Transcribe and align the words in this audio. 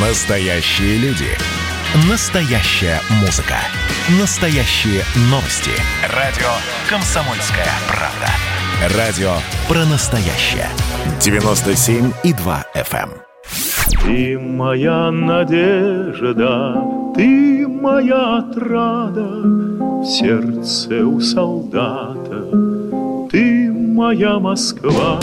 Настоящие 0.00 0.96
люди. 0.98 1.26
Настоящая 2.08 3.00
музыка. 3.20 3.56
Настоящие 4.20 5.02
новости. 5.28 5.72
Радио 6.14 6.46
«Комсомольская 6.88 7.66
правда». 7.88 8.96
Радио 8.96 9.32
про 9.66 9.84
настоящее. 9.86 10.68
97,2 11.18 12.64
FM. 12.76 13.10
Эм. 13.10 13.12
Ты 14.04 14.38
моя 14.38 15.10
надежда, 15.10 16.76
ты 17.16 17.66
моя 17.66 18.38
отрада 18.38 19.42
В 19.42 20.04
сердце 20.04 21.04
у 21.04 21.20
солдата, 21.20 22.48
ты 23.32 23.72
моя 23.72 24.38
Москва. 24.38 25.18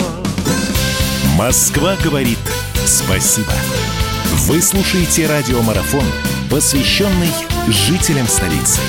Москва 1.38 1.94
говорит 2.04 2.38
спасибо. 2.84 3.52
Вы 4.48 4.62
слушаете 4.62 5.26
радиомарафон, 5.26 6.04
посвященный 6.48 7.32
жителям 7.66 8.28
столицы. 8.28 8.80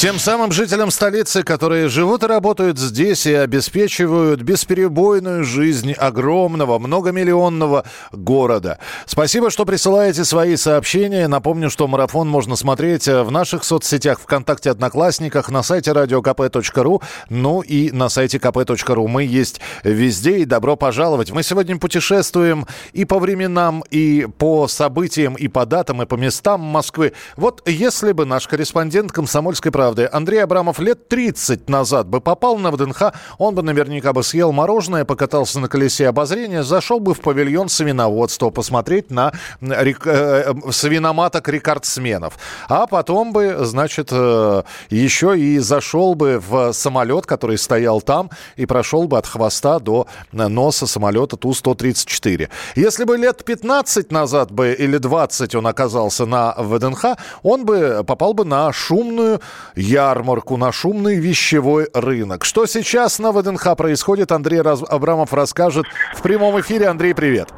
Тем 0.00 0.18
самым 0.18 0.50
жителям 0.50 0.90
столицы, 0.90 1.42
которые 1.42 1.90
живут 1.90 2.22
и 2.22 2.26
работают 2.26 2.78
здесь 2.78 3.26
и 3.26 3.34
обеспечивают 3.34 4.40
бесперебойную 4.40 5.44
жизнь 5.44 5.92
огромного, 5.92 6.78
многомиллионного 6.78 7.84
города. 8.10 8.78
Спасибо, 9.04 9.50
что 9.50 9.66
присылаете 9.66 10.24
свои 10.24 10.56
сообщения. 10.56 11.28
Напомню, 11.28 11.68
что 11.68 11.86
марафон 11.86 12.30
можно 12.30 12.56
смотреть 12.56 13.08
в 13.08 13.30
наших 13.30 13.62
соцсетях 13.62 14.20
ВКонтакте, 14.20 14.70
Одноклассниках, 14.70 15.50
на 15.50 15.62
сайте 15.62 15.90
radiokp.ru, 15.90 17.02
ну 17.28 17.60
и 17.60 17.90
на 17.90 18.08
сайте 18.08 18.38
kp.ru. 18.38 19.06
Мы 19.06 19.24
есть 19.24 19.60
везде 19.84 20.38
и 20.38 20.44
добро 20.46 20.76
пожаловать. 20.76 21.30
Мы 21.30 21.42
сегодня 21.42 21.76
путешествуем 21.76 22.66
и 22.94 23.04
по 23.04 23.18
временам, 23.18 23.84
и 23.90 24.26
по 24.38 24.66
событиям, 24.66 25.34
и 25.34 25.46
по 25.48 25.66
датам, 25.66 26.00
и 26.00 26.06
по 26.06 26.14
местам 26.14 26.62
Москвы. 26.62 27.12
Вот 27.36 27.60
если 27.68 28.12
бы 28.12 28.24
наш 28.24 28.48
корреспондент 28.48 29.12
«Комсомольской 29.12 29.70
правды» 29.70 29.89
правды. 29.90 30.08
Андрей 30.12 30.44
Абрамов 30.44 30.78
лет 30.78 31.08
30 31.08 31.68
назад 31.68 32.06
бы 32.06 32.20
попал 32.20 32.58
на 32.58 32.70
ВДНХ, 32.70 33.12
он 33.38 33.54
бы 33.54 33.62
наверняка 33.62 34.12
бы 34.12 34.22
съел 34.22 34.52
мороженое, 34.52 35.04
покатался 35.04 35.58
на 35.60 35.68
колесе 35.68 36.08
обозрения, 36.08 36.62
зашел 36.62 37.00
бы 37.00 37.14
в 37.14 37.20
павильон 37.20 37.68
свиноводства 37.68 38.50
посмотреть 38.50 39.10
на 39.10 39.32
рек... 39.60 40.06
э, 40.06 40.44
э 40.46 40.70
свиноматок-рекордсменов. 40.70 42.34
А 42.68 42.86
потом 42.86 43.32
бы, 43.32 43.56
значит, 43.60 44.10
э, 44.12 44.62
еще 44.90 45.38
и 45.38 45.58
зашел 45.58 46.14
бы 46.14 46.40
в 46.48 46.72
самолет, 46.72 47.26
который 47.26 47.58
стоял 47.58 48.00
там, 48.00 48.30
и 48.56 48.66
прошел 48.66 49.08
бы 49.08 49.18
от 49.18 49.26
хвоста 49.26 49.78
до 49.80 50.06
носа 50.32 50.86
самолета 50.86 51.36
Ту-134. 51.36 52.48
Если 52.76 53.04
бы 53.04 53.16
лет 53.16 53.44
15 53.44 54.12
назад 54.12 54.52
бы 54.52 54.72
или 54.72 54.98
20 54.98 55.54
он 55.54 55.66
оказался 55.66 56.26
на 56.26 56.54
ВДНХ, 56.58 57.16
он 57.42 57.64
бы 57.64 58.04
попал 58.06 58.34
бы 58.34 58.44
на 58.44 58.72
шумную 58.72 59.40
ярмарку, 59.80 60.56
на 60.56 60.72
шумный 60.72 61.16
вещевой 61.16 61.88
рынок. 61.92 62.44
Что 62.44 62.66
сейчас 62.66 63.18
на 63.18 63.32
ВДНХ 63.32 63.76
происходит, 63.76 64.32
Андрей 64.32 64.60
Абрамов 64.60 65.32
расскажет 65.32 65.86
в 66.14 66.22
прямом 66.22 66.60
эфире. 66.60 66.86
Андрей, 66.86 67.14
привет. 67.14 67.48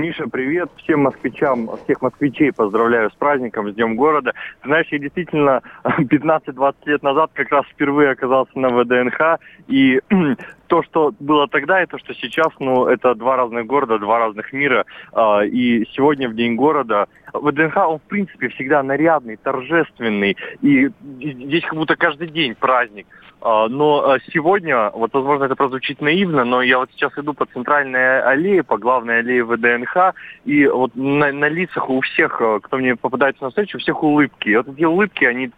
Миша, 0.00 0.28
привет 0.28 0.70
всем 0.78 1.02
москвичам, 1.02 1.68
всех 1.84 2.00
москвичей 2.00 2.54
поздравляю 2.54 3.10
с 3.10 3.14
праздником, 3.14 3.70
с 3.70 3.74
Днем 3.74 3.96
города. 3.96 4.32
Знаешь, 4.64 4.86
я 4.90 4.98
действительно 4.98 5.60
15-20 5.84 6.74
лет 6.86 7.02
назад 7.02 7.30
как 7.34 7.50
раз 7.50 7.66
впервые 7.66 8.12
оказался 8.12 8.58
на 8.58 8.70
ВДНХ, 8.70 9.38
и 9.68 10.00
то, 10.68 10.82
что 10.84 11.12
было 11.20 11.48
тогда, 11.48 11.82
и 11.82 11.86
то, 11.86 11.98
что 11.98 12.14
сейчас, 12.14 12.48
ну, 12.60 12.86
это 12.86 13.14
два 13.14 13.36
разных 13.36 13.66
города, 13.66 13.98
два 13.98 14.20
разных 14.20 14.54
мира. 14.54 14.86
А, 15.12 15.44
и 15.44 15.84
сегодня, 15.92 16.30
в 16.30 16.34
День 16.34 16.56
города, 16.56 17.06
ВДНХ, 17.34 17.76
он, 17.76 17.98
в 17.98 18.08
принципе, 18.08 18.48
всегда 18.48 18.82
нарядный, 18.82 19.36
торжественный, 19.36 20.34
и 20.62 20.88
здесь 21.20 21.64
как 21.64 21.74
будто 21.74 21.96
каждый 21.96 22.28
день 22.28 22.54
праздник. 22.54 23.06
А, 23.42 23.68
но 23.68 24.10
а, 24.10 24.18
сегодня, 24.32 24.90
вот, 24.90 25.12
возможно, 25.14 25.44
это 25.44 25.56
прозвучит 25.56 26.00
наивно, 26.00 26.44
но 26.44 26.60
я 26.60 26.78
вот 26.78 26.90
сейчас 26.92 27.12
иду 27.16 27.32
по 27.32 27.46
центральной 27.46 28.20
аллее, 28.22 28.62
по 28.62 28.76
главной 28.76 29.20
аллее 29.20 29.44
ВДНХ, 29.44 30.14
и 30.44 30.66
вот 30.66 30.94
на, 30.94 31.32
на 31.32 31.48
лицах 31.48 31.88
у 31.88 32.00
всех, 32.02 32.40
а, 32.40 32.60
кто 32.60 32.76
мне 32.76 32.96
попадается 32.96 33.44
на 33.44 33.48
встречу, 33.48 33.78
у 33.78 33.80
всех 33.80 34.02
улыбки. 34.02 34.50
И 34.50 34.56
вот 34.56 34.68
эти 34.68 34.84
улыбки, 34.84 35.24
они 35.24 35.50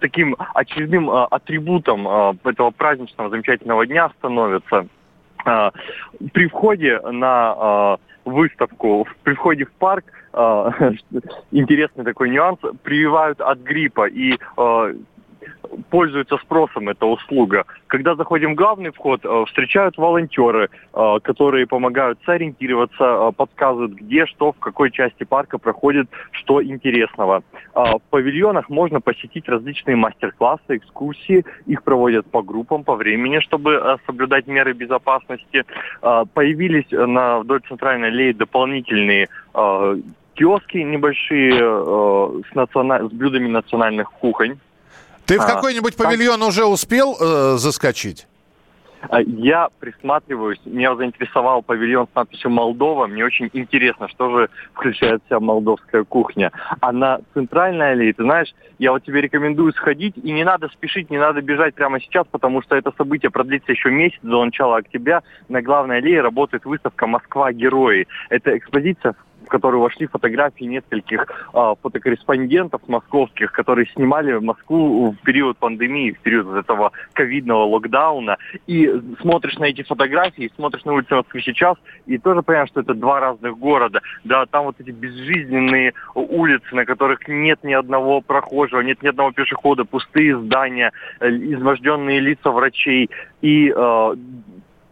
таким 0.00 0.36
очередным 0.54 1.08
атрибутом 1.10 2.08
этого 2.44 2.70
праздничного 2.70 3.30
замечательного 3.30 3.86
дня 3.86 4.10
становятся. 4.18 4.86
При 6.32 6.46
входе 6.48 7.00
на 7.00 7.98
выставку, 8.24 9.08
при 9.22 9.34
входе 9.34 9.64
в 9.64 9.72
парк, 9.72 10.04
интересный 11.50 12.04
такой 12.04 12.30
нюанс, 12.30 12.58
прививают 12.82 13.40
от 13.40 13.60
гриппа. 13.60 14.06
И 14.08 14.38
пользуется 15.90 16.36
спросом 16.38 16.88
эта 16.88 17.06
услуга. 17.06 17.64
Когда 17.86 18.14
заходим 18.14 18.52
в 18.52 18.56
главный 18.56 18.90
вход, 18.90 19.20
э, 19.24 19.44
встречают 19.46 19.96
волонтеры, 19.98 20.68
э, 20.92 21.18
которые 21.22 21.66
помогают 21.66 22.18
сориентироваться, 22.24 23.04
э, 23.04 23.32
подсказывают, 23.36 23.92
где, 23.92 24.26
что, 24.26 24.52
в 24.52 24.58
какой 24.58 24.90
части 24.90 25.24
парка 25.24 25.58
проходит, 25.58 26.08
что 26.32 26.62
интересного. 26.62 27.42
В 27.74 28.00
павильонах 28.10 28.68
можно 28.68 29.00
посетить 29.00 29.48
различные 29.48 29.96
мастер-классы, 29.96 30.76
экскурсии. 30.76 31.44
Их 31.66 31.82
проводят 31.82 32.26
по 32.26 32.42
группам, 32.42 32.84
по 32.84 32.94
времени, 32.94 33.40
чтобы 33.40 33.98
соблюдать 34.06 34.46
меры 34.46 34.72
безопасности. 34.72 35.64
Появились 36.34 36.90
на 36.90 37.38
вдоль 37.38 37.60
центральной 37.68 38.08
аллеи 38.08 38.32
дополнительные 38.32 39.28
киоски 40.34 40.78
небольшие 40.78 41.52
с, 41.52 42.54
национа... 42.54 43.08
с 43.08 43.12
блюдами 43.12 43.48
национальных 43.48 44.10
кухонь. 44.10 44.58
Ты 45.30 45.38
в 45.38 45.42
а, 45.42 45.46
какой-нибудь 45.46 45.96
павильон 45.96 46.42
уже 46.42 46.64
успел 46.64 47.16
э, 47.20 47.56
заскочить? 47.56 48.26
А, 49.08 49.20
я 49.22 49.68
присматриваюсь. 49.78 50.58
Меня 50.64 50.96
заинтересовал 50.96 51.62
павильон 51.62 52.08
с 52.12 52.16
надписью 52.16 52.50
«Молдова». 52.50 53.06
Мне 53.06 53.24
очень 53.24 53.48
интересно, 53.52 54.08
что 54.08 54.36
же 54.36 54.50
включает 54.72 55.22
в 55.22 55.28
себя 55.28 55.38
молдовская 55.38 56.02
кухня. 56.02 56.50
А 56.80 56.90
на 56.90 57.20
центральной 57.32 57.92
аллее, 57.92 58.12
ты 58.12 58.24
знаешь, 58.24 58.52
я 58.80 58.90
вот 58.90 59.04
тебе 59.04 59.20
рекомендую 59.20 59.72
сходить. 59.72 60.16
И 60.16 60.32
не 60.32 60.42
надо 60.42 60.68
спешить, 60.68 61.10
не 61.10 61.18
надо 61.18 61.42
бежать 61.42 61.76
прямо 61.76 62.00
сейчас, 62.00 62.26
потому 62.28 62.60
что 62.62 62.74
это 62.74 62.92
событие 62.98 63.30
продлится 63.30 63.70
еще 63.70 63.92
месяц 63.92 64.18
до 64.22 64.44
начала 64.44 64.78
октября. 64.78 65.22
На 65.48 65.62
главной 65.62 65.98
аллее 65.98 66.22
работает 66.22 66.64
выставка 66.64 67.06
«Москва. 67.06 67.52
Герои». 67.52 68.08
Это 68.30 68.58
экспозиция, 68.58 69.14
которую 69.50 69.82
вошли 69.82 70.06
фотографии 70.06 70.64
нескольких 70.64 71.26
э, 71.52 71.74
фотокорреспондентов 71.82 72.80
московских, 72.88 73.52
которые 73.52 73.86
снимали 73.94 74.38
Москву 74.38 75.10
в 75.10 75.16
период 75.24 75.58
пандемии, 75.58 76.12
в 76.12 76.20
период 76.20 76.56
этого 76.56 76.92
ковидного 77.12 77.64
локдауна. 77.64 78.38
И 78.66 78.90
смотришь 79.20 79.58
на 79.58 79.64
эти 79.64 79.82
фотографии, 79.82 80.50
смотришь 80.56 80.84
на 80.84 80.94
улицы 80.94 81.14
Москвы 81.14 81.42
сейчас, 81.42 81.76
и 82.06 82.16
тоже 82.16 82.42
понимаешь, 82.42 82.70
что 82.70 82.80
это 82.80 82.94
два 82.94 83.20
разных 83.20 83.58
города. 83.58 84.00
Да, 84.24 84.46
там 84.46 84.64
вот 84.64 84.76
эти 84.78 84.90
безжизненные 84.90 85.92
улицы, 86.14 86.74
на 86.74 86.84
которых 86.84 87.28
нет 87.28 87.62
ни 87.62 87.72
одного 87.72 88.20
прохожего, 88.20 88.80
нет 88.80 89.02
ни 89.02 89.08
одного 89.08 89.32
пешехода, 89.32 89.84
пустые 89.84 90.38
здания, 90.38 90.92
э, 91.20 91.28
изможденные 91.28 92.20
лица 92.20 92.50
врачей. 92.50 93.10
И 93.42 93.72
э, 93.74 94.14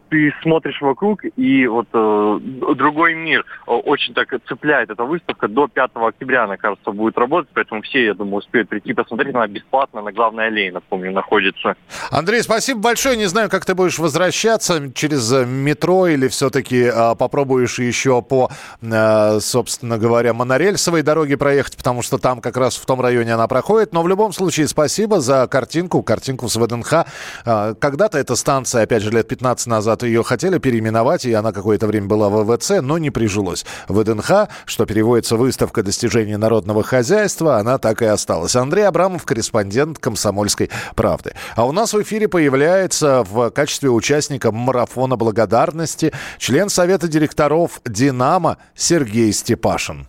ты 0.08 0.32
смотришь 0.42 0.80
вокруг, 0.80 1.22
и 1.36 1.66
вот 1.66 1.88
э, 1.92 2.38
другой 2.74 3.14
мир 3.14 3.44
э, 3.66 3.70
очень 3.70 4.14
так 4.14 4.28
цепляет 4.48 4.90
эта 4.90 5.04
выставка. 5.04 5.48
До 5.48 5.68
5 5.68 5.90
октября, 5.94 6.44
она, 6.44 6.56
кажется, 6.56 6.90
будет 6.92 7.18
работать, 7.18 7.50
поэтому 7.54 7.82
все, 7.82 8.06
я 8.06 8.14
думаю, 8.14 8.36
успеют 8.36 8.68
прийти 8.68 8.92
посмотреть. 8.92 9.34
Она 9.34 9.46
бесплатно 9.46 10.02
на 10.02 10.12
главной 10.12 10.46
аллее, 10.46 10.72
напомню, 10.72 11.12
находится. 11.12 11.76
Андрей, 12.10 12.42
спасибо 12.42 12.80
большое. 12.80 13.16
Не 13.16 13.26
знаю, 13.26 13.50
как 13.50 13.64
ты 13.64 13.74
будешь 13.74 13.98
возвращаться 13.98 14.92
через 14.94 15.32
э, 15.32 15.44
метро 15.44 16.06
или 16.06 16.28
все-таки 16.28 16.84
э, 16.84 17.14
попробуешь 17.16 17.78
еще 17.78 18.22
по, 18.22 18.50
э, 18.80 19.40
собственно 19.40 19.98
говоря, 19.98 20.32
монорельсовой 20.32 21.02
дороге 21.02 21.36
проехать, 21.36 21.76
потому 21.76 22.02
что 22.02 22.18
там 22.18 22.40
как 22.40 22.56
раз 22.56 22.76
в 22.76 22.86
том 22.86 23.00
районе 23.00 23.34
она 23.34 23.46
проходит. 23.46 23.92
Но 23.92 24.02
в 24.02 24.08
любом 24.08 24.32
случае 24.32 24.68
спасибо 24.68 25.20
за 25.20 25.46
картинку, 25.46 26.02
картинку 26.02 26.48
с 26.48 26.56
ВДНХ. 26.56 27.04
Э, 27.44 27.74
когда-то 27.78 28.18
эта 28.18 28.36
станция, 28.36 28.82
опять 28.82 29.02
же, 29.02 29.10
лет 29.10 29.28
15 29.28 29.66
назад 29.66 29.97
когда 29.98 30.06
ее 30.06 30.22
хотели 30.22 30.58
переименовать, 30.58 31.24
и 31.24 31.32
она 31.32 31.52
какое-то 31.52 31.88
время 31.88 32.06
была 32.06 32.28
в 32.28 32.44
ВВЦ, 32.44 32.80
но 32.82 32.98
не 32.98 33.10
прижилось. 33.10 33.66
ВДНХ, 33.88 34.48
что 34.64 34.86
переводится 34.86 35.36
«Выставка 35.36 35.82
достижений 35.82 36.36
народного 36.36 36.84
хозяйства», 36.84 37.56
она 37.56 37.78
так 37.78 38.02
и 38.02 38.04
осталась. 38.04 38.54
Андрей 38.54 38.82
Абрамов, 38.82 39.24
корреспондент 39.24 39.98
«Комсомольской 39.98 40.70
правды». 40.94 41.32
А 41.56 41.66
у 41.66 41.72
нас 41.72 41.94
в 41.94 42.02
эфире 42.02 42.28
появляется 42.28 43.24
в 43.24 43.50
качестве 43.50 43.90
участника 43.90 44.52
марафона 44.52 45.16
благодарности 45.16 46.12
член 46.38 46.68
Совета 46.68 47.08
директоров 47.08 47.80
«Динамо» 47.84 48.58
Сергей 48.74 49.32
Степашин. 49.32 50.06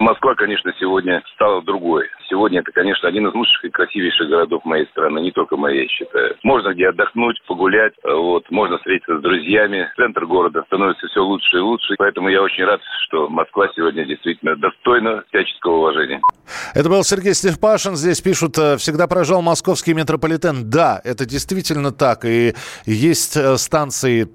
Москва, 0.00 0.34
конечно, 0.34 0.72
сегодня 0.80 1.22
стала 1.34 1.62
другой. 1.62 2.06
Сегодня 2.28 2.60
это, 2.60 2.72
конечно, 2.72 3.08
один 3.08 3.26
из 3.28 3.34
лучших 3.34 3.64
и 3.64 3.70
красивейших 3.70 4.28
городов 4.28 4.64
моей 4.64 4.86
страны, 4.86 5.20
не 5.20 5.32
только 5.32 5.56
моей, 5.56 5.82
я 5.82 5.88
считаю. 5.88 6.36
Можно 6.42 6.74
где 6.74 6.88
отдохнуть, 6.88 7.40
погулять, 7.46 7.94
вот, 8.04 8.50
можно 8.50 8.78
встретиться 8.78 9.18
с 9.18 9.22
друзьями. 9.22 9.90
Центр 9.96 10.26
города 10.26 10.62
становится 10.66 11.06
все 11.08 11.20
лучше 11.20 11.56
и 11.56 11.60
лучше, 11.60 11.94
поэтому 11.98 12.28
я 12.28 12.42
очень 12.42 12.64
рад, 12.64 12.80
что 13.06 13.28
Москва 13.28 13.68
сегодня 13.74 14.04
действительно 14.04 14.56
достойна 14.56 15.24
всяческого 15.28 15.78
уважения. 15.78 16.20
Это 16.74 16.88
был 16.88 17.02
Сергей 17.04 17.34
Степашин. 17.34 17.96
Здесь 17.96 18.20
пишут, 18.20 18.58
э, 18.58 18.76
всегда 18.76 19.06
поражал 19.06 19.42
московский 19.42 19.94
метрополитен. 19.94 20.68
Да, 20.70 21.00
это 21.04 21.26
действительно 21.26 21.92
так. 21.92 22.24
И 22.24 22.54
есть 22.86 23.36
э, 23.36 23.56
станции 23.56 24.28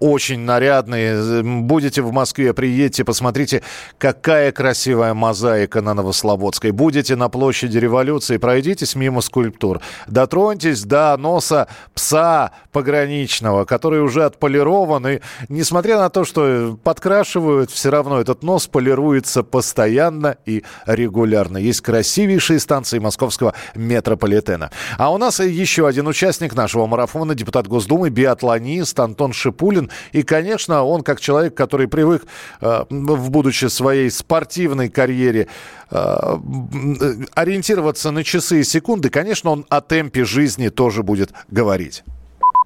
очень 0.00 0.40
нарядные. 0.40 1.42
Будете 1.42 2.02
в 2.02 2.12
Москве, 2.12 2.54
приедьте, 2.54 3.04
посмотрите, 3.04 3.62
какая 3.98 4.52
красивая 4.52 5.14
мозаика 5.14 5.82
на 5.82 5.94
Новослободской. 5.94 6.70
Будете 6.70 7.15
на 7.16 7.28
площади 7.28 7.78
революции, 7.78 8.36
пройдитесь 8.36 8.94
мимо 8.94 9.20
скульптур. 9.20 9.80
Дотроньтесь 10.06 10.84
до 10.84 11.16
носа 11.16 11.68
пса 11.94 12.52
пограничного, 12.72 13.64
который 13.64 14.02
уже 14.02 14.24
отполирован. 14.24 15.06
И 15.06 15.20
несмотря 15.48 15.98
на 15.98 16.10
то, 16.10 16.24
что 16.24 16.78
подкрашивают, 16.82 17.70
все 17.70 17.90
равно 17.90 18.20
этот 18.20 18.42
нос 18.42 18.66
полируется 18.66 19.42
постоянно 19.42 20.36
и 20.44 20.62
регулярно. 20.86 21.58
Есть 21.58 21.80
красивейшие 21.80 22.60
станции 22.60 22.98
московского 22.98 23.54
метрополитена. 23.74 24.70
А 24.98 25.12
у 25.12 25.18
нас 25.18 25.40
еще 25.40 25.88
один 25.88 26.06
участник 26.06 26.54
нашего 26.54 26.86
марафона, 26.86 27.34
депутат 27.34 27.66
Госдумы, 27.66 28.10
биатлонист 28.10 28.98
Антон 29.00 29.32
Шипулин. 29.32 29.90
И, 30.12 30.22
конечно, 30.22 30.82
он 30.84 31.02
как 31.02 31.20
человек, 31.20 31.54
который 31.54 31.88
привык, 31.88 32.26
э, 32.60 32.84
в 32.90 33.30
будучи 33.30 33.66
своей 33.66 34.10
спортивной 34.10 34.88
карьере, 34.88 35.48
ориентироваться 35.90 38.10
на 38.10 38.24
часы 38.24 38.60
и 38.60 38.64
секунды, 38.64 39.10
конечно, 39.10 39.50
он 39.50 39.64
о 39.70 39.80
темпе 39.80 40.24
жизни 40.24 40.68
тоже 40.68 41.02
будет 41.02 41.30
говорить. 41.48 42.02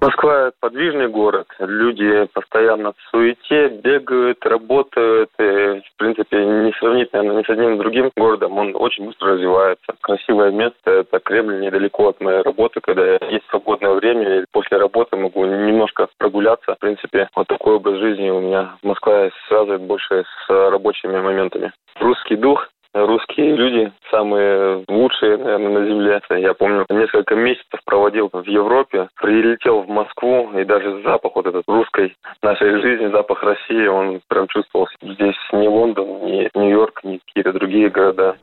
Москва– 0.01 0.51
подвижный 0.59 1.09
город. 1.09 1.45
Люди 1.59 2.25
постоянно 2.33 2.93
в 2.93 2.95
суете, 3.11 3.69
бегают, 3.83 4.43
работают. 4.43 5.29
И, 5.37 5.43
в 5.43 5.97
принципе, 5.97 6.43
не 6.43 6.73
сравнить, 6.79 7.13
наверное, 7.13 7.37
ни 7.37 7.45
с 7.45 7.49
одним 7.51 7.77
другим 7.77 8.09
городом. 8.17 8.57
Он 8.57 8.75
очень 8.75 9.05
быстро 9.05 9.33
развивается. 9.33 9.93
Красивое 10.01 10.49
место– 10.49 10.73
это 10.85 11.19
Кремль 11.19 11.61
недалеко 11.61 12.09
от 12.09 12.19
моей 12.19 12.41
работы. 12.41 12.79
Когда 12.81 13.19
есть 13.29 13.45
свободное 13.51 13.93
время, 13.93 14.39
и 14.39 14.45
после 14.51 14.77
работы 14.77 15.17
могу 15.17 15.45
немножко 15.45 16.07
прогуляться. 16.17 16.73
В 16.73 16.79
принципе, 16.79 17.29
вот 17.35 17.45
такой 17.45 17.75
образ 17.75 17.99
жизни 17.99 18.31
у 18.31 18.41
меня. 18.41 18.77
Москва 18.81 19.29
связывает 19.47 19.81
больше 19.81 20.23
с 20.23 20.49
рабочими 20.49 21.21
моментами. 21.21 21.73
Русский 21.99 22.37
дух 22.37 22.69
русские 22.93 23.55
люди 23.55 23.91
самые 24.09 24.83
лучшие, 24.87 25.37
наверное, 25.37 25.79
на 25.79 25.85
земле. 25.85 26.21
Я 26.29 26.53
помню, 26.53 26.85
несколько 26.89 27.35
месяцев 27.35 27.79
проводил 27.85 28.29
в 28.31 28.43
Европе, 28.47 29.07
прилетел 29.19 29.81
в 29.81 29.89
Москву, 29.89 30.51
и 30.57 30.63
даже 30.63 31.01
запах 31.03 31.35
вот 31.35 31.47
этот 31.47 31.63
русской 31.67 32.15
нашей 32.41 32.81
жизни, 32.81 33.11
запах 33.11 33.43
России, 33.43 33.87
он 33.87 34.21
прям 34.27 34.47
чувствовался. 34.47 34.95
Здесь 35.01 35.35
не 35.53 35.67
Лондон, 35.67 36.25
не 36.25 36.49
Нью-Йорк, 36.53 37.03
не 37.03 37.19
какие-то 37.19 37.53
другие 37.53 37.89
города. 37.89 38.35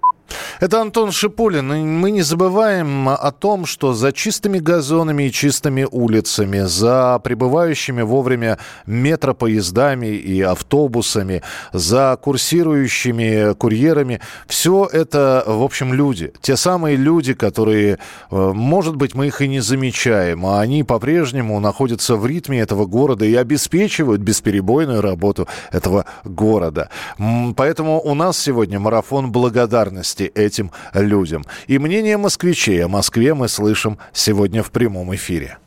Это 0.60 0.80
Антон 0.80 1.12
Шипулин. 1.12 1.68
Мы 2.00 2.10
не 2.10 2.22
забываем 2.22 3.08
о 3.08 3.30
том, 3.30 3.64
что 3.64 3.94
за 3.94 4.12
чистыми 4.12 4.58
газонами 4.58 5.24
и 5.24 5.32
чистыми 5.32 5.86
улицами, 5.88 6.62
за 6.66 7.20
прибывающими 7.22 8.02
вовремя 8.02 8.58
метропоездами 8.84 10.08
и 10.08 10.40
автобусами, 10.40 11.42
за 11.72 12.18
курсирующими 12.20 13.54
курьерами, 13.54 14.20
все 14.48 14.88
это, 14.92 15.44
в 15.46 15.62
общем, 15.62 15.94
люди. 15.94 16.32
Те 16.40 16.56
самые 16.56 16.96
люди, 16.96 17.34
которые, 17.34 18.00
э, 18.30 18.52
может 18.52 18.96
быть, 18.96 19.14
мы 19.14 19.28
их 19.28 19.40
и 19.40 19.46
не 19.46 19.60
замечаем, 19.60 20.44
а 20.44 20.60
они 20.60 20.82
по-прежнему 20.82 21.60
находятся 21.60 22.16
в 22.16 22.26
ритме 22.26 22.58
этого 22.58 22.86
города 22.86 23.24
и 23.24 23.34
обеспечивают 23.36 24.22
бесперебойную 24.22 25.02
работу 25.02 25.46
этого 25.70 26.04
города. 26.24 26.88
Поэтому 27.56 28.00
у 28.00 28.14
нас 28.14 28.36
сегодня 28.36 28.80
марафон 28.80 29.30
благодарности 29.30 30.24
этим 30.48 30.72
людям. 30.94 31.44
И 31.68 31.78
мнение 31.78 32.16
москвичей 32.16 32.84
о 32.84 32.88
Москве 32.88 33.34
мы 33.34 33.48
слышим 33.48 33.98
сегодня 34.12 34.62
в 34.62 34.70
прямом 34.70 35.14
эфире. 35.14 35.58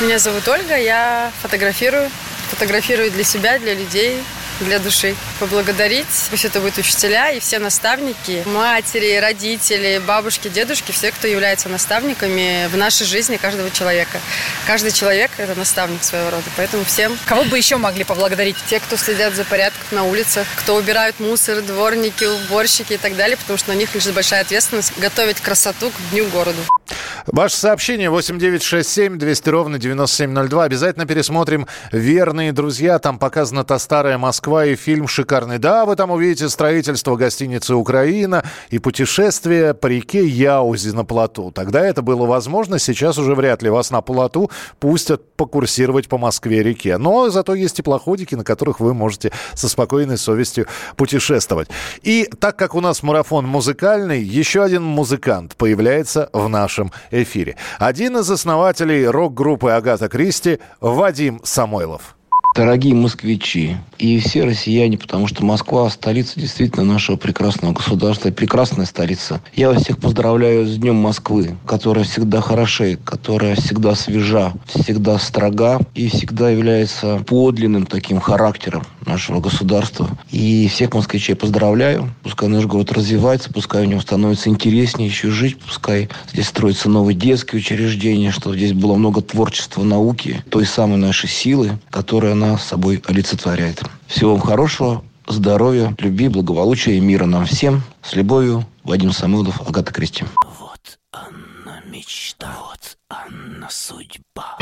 Меня 0.00 0.18
зовут 0.18 0.46
Ольга, 0.48 0.76
я 0.76 1.30
фотографирую. 1.42 2.08
Фотографирую 2.50 3.10
для 3.10 3.24
себя, 3.24 3.58
для 3.58 3.74
людей, 3.74 4.22
для 4.60 4.78
души. 4.78 5.14
Поблагодарить, 5.40 6.06
пусть 6.30 6.44
это 6.44 6.60
будут 6.60 6.78
учителя 6.78 7.30
и 7.30 7.40
все 7.40 7.58
наставники, 7.58 8.42
матери, 8.46 9.16
родители, 9.16 10.00
бабушки, 10.04 10.48
дедушки, 10.48 10.92
все, 10.92 11.12
кто 11.12 11.26
является 11.26 11.68
наставниками 11.68 12.68
в 12.68 12.76
нашей 12.76 13.06
жизни 13.06 13.36
каждого 13.36 13.70
человека. 13.70 14.20
Каждый 14.66 14.92
человек– 14.92 15.30
это 15.36 15.54
наставник 15.54 16.02
своего 16.02 16.30
рода, 16.30 16.44
поэтому 16.56 16.84
всем. 16.84 17.18
Кого 17.26 17.44
бы 17.44 17.56
еще 17.56 17.76
могли 17.76 18.04
поблагодарить? 18.04 18.56
Те, 18.68 18.80
кто 18.80 18.96
следят 18.96 19.34
за 19.34 19.44
порядком 19.44 19.82
на 19.92 20.04
улицах, 20.04 20.46
кто 20.56 20.76
убирают 20.76 21.20
мусор, 21.20 21.62
дворники, 21.62 22.24
уборщики 22.24 22.94
и 22.94 22.98
так 22.98 23.16
далее, 23.16 23.36
потому 23.36 23.58
что 23.58 23.70
на 23.70 23.76
них 23.76 23.94
лежит 23.94 24.14
большая 24.14 24.42
ответственность 24.42 24.92
готовить 24.98 25.40
красоту 25.40 25.90
к 25.90 26.10
Дню 26.10 26.26
городу. 26.26 26.60
Ваше 27.30 27.56
сообщение 27.56 28.08
8967 28.08 29.18
200 29.18 29.48
ровно 29.50 29.78
9702. 29.78 30.64
Обязательно 30.64 31.04
пересмотрим 31.04 31.66
«Верные 31.92 32.52
друзья». 32.52 32.98
Там 32.98 33.18
показана 33.18 33.64
та 33.64 33.78
старая 33.78 34.16
Москва 34.16 34.64
и 34.64 34.76
фильм 34.76 35.06
шикарный. 35.06 35.58
Да, 35.58 35.84
вы 35.84 35.94
там 35.96 36.10
увидите 36.10 36.48
строительство 36.48 37.16
гостиницы 37.16 37.74
«Украина» 37.74 38.44
и 38.70 38.78
путешествие 38.78 39.74
по 39.74 39.88
реке 39.88 40.26
Яузи 40.26 40.90
на 40.90 41.04
плоту. 41.04 41.50
Тогда 41.50 41.84
это 41.84 42.00
было 42.00 42.24
возможно, 42.24 42.78
сейчас 42.78 43.18
уже 43.18 43.34
вряд 43.34 43.62
ли 43.62 43.68
вас 43.68 43.90
на 43.90 44.00
плоту 44.00 44.50
пустят 44.80 45.36
покурсировать 45.36 46.08
по 46.08 46.16
Москве-реке. 46.16 46.96
Но 46.96 47.28
зато 47.28 47.54
есть 47.54 47.76
теплоходики, 47.76 48.36
на 48.36 48.44
которых 48.44 48.80
вы 48.80 48.94
можете 48.94 49.32
со 49.52 49.68
спокойной 49.68 50.16
совестью 50.16 50.66
путешествовать. 50.96 51.68
И 52.02 52.28
так 52.40 52.56
как 52.56 52.74
у 52.74 52.80
нас 52.80 53.02
марафон 53.02 53.46
музыкальный, 53.46 54.22
еще 54.22 54.62
один 54.62 54.82
музыкант 54.82 55.56
появляется 55.56 56.30
в 56.32 56.48
нашем. 56.48 56.90
Один 57.78 58.18
из 58.18 58.30
основателей 58.30 59.06
рок-группы 59.06 59.70
«Агата 59.70 60.08
Кристи» 60.08 60.58
Вадим 60.80 61.40
Самойлов. 61.44 62.17
Дорогие 62.54 62.94
москвичи 62.94 63.76
и 63.98 64.18
все 64.18 64.44
россияне, 64.44 64.98
потому 64.98 65.26
что 65.28 65.44
Москва– 65.44 65.88
столица 65.90 66.40
действительно 66.40 66.84
нашего 66.84 67.16
прекрасного 67.16 67.72
государства, 67.72 68.30
прекрасная 68.30 68.86
столица. 68.86 69.40
Я 69.54 69.68
вас 69.68 69.82
всех 69.82 69.98
поздравляю 69.98 70.66
с 70.66 70.76
Днем 70.76 70.96
Москвы, 70.96 71.56
которая 71.66 72.04
всегда 72.04 72.40
хорошеет, 72.40 73.00
которая 73.04 73.54
всегда 73.54 73.94
свежа, 73.94 74.52
всегда 74.66 75.18
строга 75.18 75.78
и 75.94 76.08
всегда 76.08 76.50
является 76.50 77.18
подлинным 77.26 77.86
таким 77.86 78.18
характером 78.18 78.84
нашего 79.04 79.40
государства. 79.40 80.08
И 80.30 80.68
всех 80.68 80.94
москвичей 80.94 81.34
поздравляю. 81.34 82.10
Пускай 82.22 82.48
наш 82.48 82.64
город 82.66 82.92
развивается, 82.92 83.52
пускай 83.52 83.82
у 83.82 83.88
него 83.88 84.00
становится 84.00 84.48
интереснее 84.48 85.08
еще 85.08 85.30
жить, 85.30 85.58
пускай 85.58 86.08
здесь 86.32 86.46
строятся 86.48 86.88
новые 86.88 87.16
детские 87.16 87.60
учреждения, 87.60 88.30
что 88.30 88.54
здесь 88.54 88.72
было 88.72 88.94
много 88.94 89.22
творчества, 89.22 89.82
науки, 89.82 90.42
той 90.50 90.66
самой 90.66 90.98
нашей 90.98 91.28
силы, 91.28 91.78
которая 91.90 92.34
нас 92.38 92.64
собой 92.64 93.02
олицетворяет. 93.06 93.82
Всего 94.06 94.32
вам 94.32 94.40
хорошего, 94.40 95.02
здоровья, 95.26 95.94
любви, 95.98 96.28
благополучия 96.28 96.96
и 96.96 97.00
мира 97.00 97.26
нам 97.26 97.44
всем. 97.46 97.82
С 98.02 98.14
любовью, 98.14 98.64
Вадим 98.84 99.12
Самойлов, 99.12 99.60
Агата 99.68 99.92
Кристи. 99.92 100.24
Вот 100.58 100.98
она 101.12 101.80
мечта, 101.90 102.56
вот 102.60 102.96
она 103.08 103.68
судьба. 103.70 104.56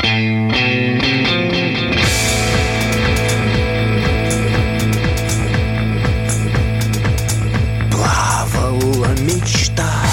Плавала 7.91 9.15
мечта 9.19 10.06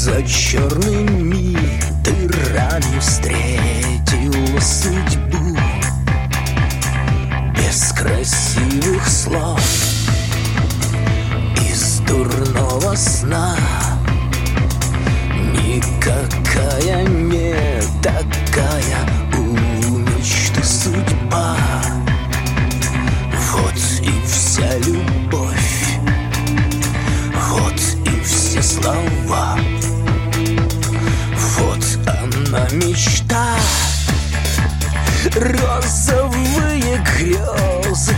за 0.00 0.22
черными 0.22 1.58
дырами 2.02 2.98
встретила 3.00 4.58
судьбу. 4.58 5.58
Без 7.54 7.92
красивых 7.92 9.06
слов 9.06 9.60
Из 11.68 11.98
дурного 12.08 12.94
сна. 12.94 13.54
Никакая 15.52 17.06
не 17.06 17.82
такая 18.02 19.06
у 19.36 19.98
мечты 19.98 20.64
судьба. 20.64 21.58
Вот 23.52 23.74
и 24.00 24.26
вся 24.26 24.78
любовь 24.78 25.98
Вот 27.50 27.80
и 28.06 28.22
все 28.22 28.62
слова 28.62 29.19
Розовые 35.36 36.98
грезы 37.14 38.16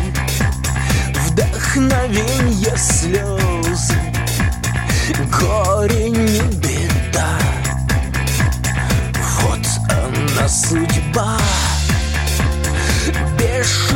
вдохновенье 1.26 2.74
слезы. 2.76 4.00
Горе 5.30 6.08
не 6.08 6.40
беда 6.40 7.38
Вот 9.42 9.66
она 9.90 10.48
судьба. 10.48 11.36
Бешеное 13.38 13.91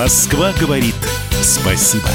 Москва 0.00 0.52
говорит 0.60 0.94
спасибо. 1.42 2.08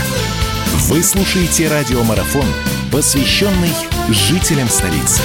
Вы 0.87 1.03
слушаете 1.03 1.67
радиомарафон, 1.67 2.45
посвященный 2.89 3.73
жителям 4.09 4.69
столицы. 4.69 5.21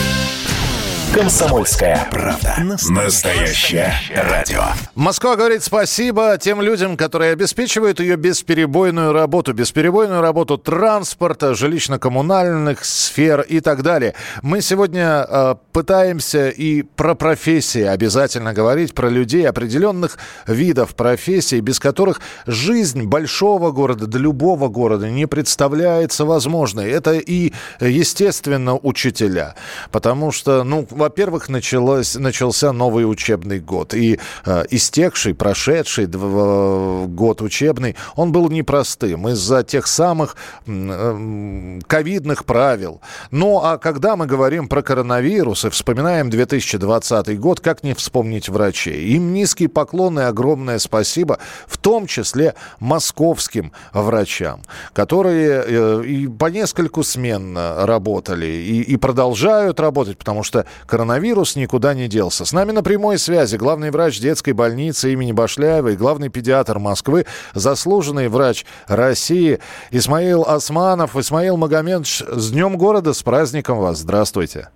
Комсомольская 1.14 2.06
правда. 2.10 2.56
Настоящее 2.58 3.94
радио. 4.14 4.62
Москва 4.94 5.36
говорит 5.36 5.64
спасибо 5.64 6.36
тем 6.38 6.60
людям, 6.60 6.98
которые 6.98 7.32
обеспечивают 7.32 7.98
ее 7.98 8.16
бесперебойную 8.16 9.12
работу. 9.12 9.54
Бесперебойную 9.54 10.20
работу 10.20 10.58
транспорта, 10.58 11.54
жилищно-коммунальных 11.54 12.84
сфер 12.84 13.40
и 13.40 13.60
так 13.60 13.82
далее. 13.82 14.14
Мы 14.42 14.60
сегодня 14.60 15.26
э, 15.26 15.54
пытаемся 15.72 16.50
и 16.50 16.82
про 16.82 17.14
профессии 17.14 17.84
обязательно 17.84 18.52
говорить, 18.52 18.92
про 18.94 19.08
людей 19.08 19.48
определенных 19.48 20.18
видов 20.46 20.94
профессий, 20.94 21.60
без 21.60 21.80
которых 21.80 22.20
жизнь 22.46 23.04
большого 23.04 23.72
города, 23.72 24.06
да 24.06 24.18
любого 24.18 24.68
города 24.68 25.08
не 25.08 25.24
представляется 25.26 26.26
возможной. 26.26 26.90
Это 26.90 27.14
и, 27.14 27.54
естественно, 27.80 28.76
учителя. 28.76 29.54
Потому 29.90 30.32
что, 30.32 30.64
ну, 30.64 30.86
во-первых, 30.98 31.48
началось, 31.48 32.16
начался 32.16 32.72
новый 32.72 33.10
учебный 33.10 33.60
год. 33.60 33.94
И 33.94 34.18
э, 34.44 34.64
истекший, 34.70 35.34
прошедший 35.34 36.06
дв- 36.06 37.06
год 37.06 37.40
учебный, 37.42 37.96
он 38.16 38.32
был 38.32 38.50
непростым 38.50 39.28
из-за 39.28 39.62
тех 39.62 39.86
самых 39.86 40.36
э, 40.66 41.80
ковидных 41.86 42.44
правил. 42.44 43.00
Ну, 43.30 43.60
а 43.62 43.78
когда 43.78 44.16
мы 44.16 44.26
говорим 44.26 44.68
про 44.68 44.82
коронавирус 44.82 45.64
и 45.64 45.70
вспоминаем 45.70 46.30
2020 46.30 47.40
год, 47.40 47.60
как 47.60 47.82
не 47.82 47.94
вспомнить 47.94 48.48
врачей? 48.48 49.08
Им 49.14 49.32
низкий 49.32 49.68
поклон 49.68 50.18
и 50.18 50.22
огромное 50.22 50.78
спасибо, 50.78 51.38
в 51.66 51.78
том 51.78 52.06
числе 52.06 52.54
московским 52.80 53.72
врачам, 53.92 54.62
которые 54.92 55.64
э, 55.66 56.04
и 56.04 56.28
по 56.28 56.46
нескольку 56.46 57.02
смен 57.02 57.56
работали 57.56 58.46
и, 58.46 58.82
и 58.82 58.96
продолжают 58.96 59.80
работать, 59.80 60.18
потому 60.18 60.42
что 60.42 60.66
коронавирус 60.88 61.54
никуда 61.54 61.94
не 61.94 62.08
делся. 62.08 62.44
С 62.44 62.52
нами 62.52 62.72
на 62.72 62.82
прямой 62.82 63.18
связи 63.18 63.56
главный 63.56 63.90
врач 63.90 64.18
детской 64.18 64.52
больницы 64.52 65.12
имени 65.12 65.32
Башляева 65.32 65.88
и 65.88 65.96
главный 65.96 66.30
педиатр 66.30 66.78
Москвы, 66.78 67.26
заслуженный 67.54 68.28
врач 68.28 68.64
России 68.88 69.60
Исмаил 69.92 70.42
Османов. 70.42 71.14
Исмаил 71.14 71.56
Магомедович, 71.56 72.22
с 72.26 72.50
Днем 72.50 72.76
города, 72.76 73.12
с 73.12 73.22
праздником 73.22 73.78
вас. 73.78 73.98
Здравствуйте. 73.98 74.70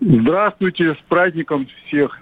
Здравствуйте, 0.00 0.94
с 0.94 1.08
праздником 1.08 1.66
всех. 1.86 2.18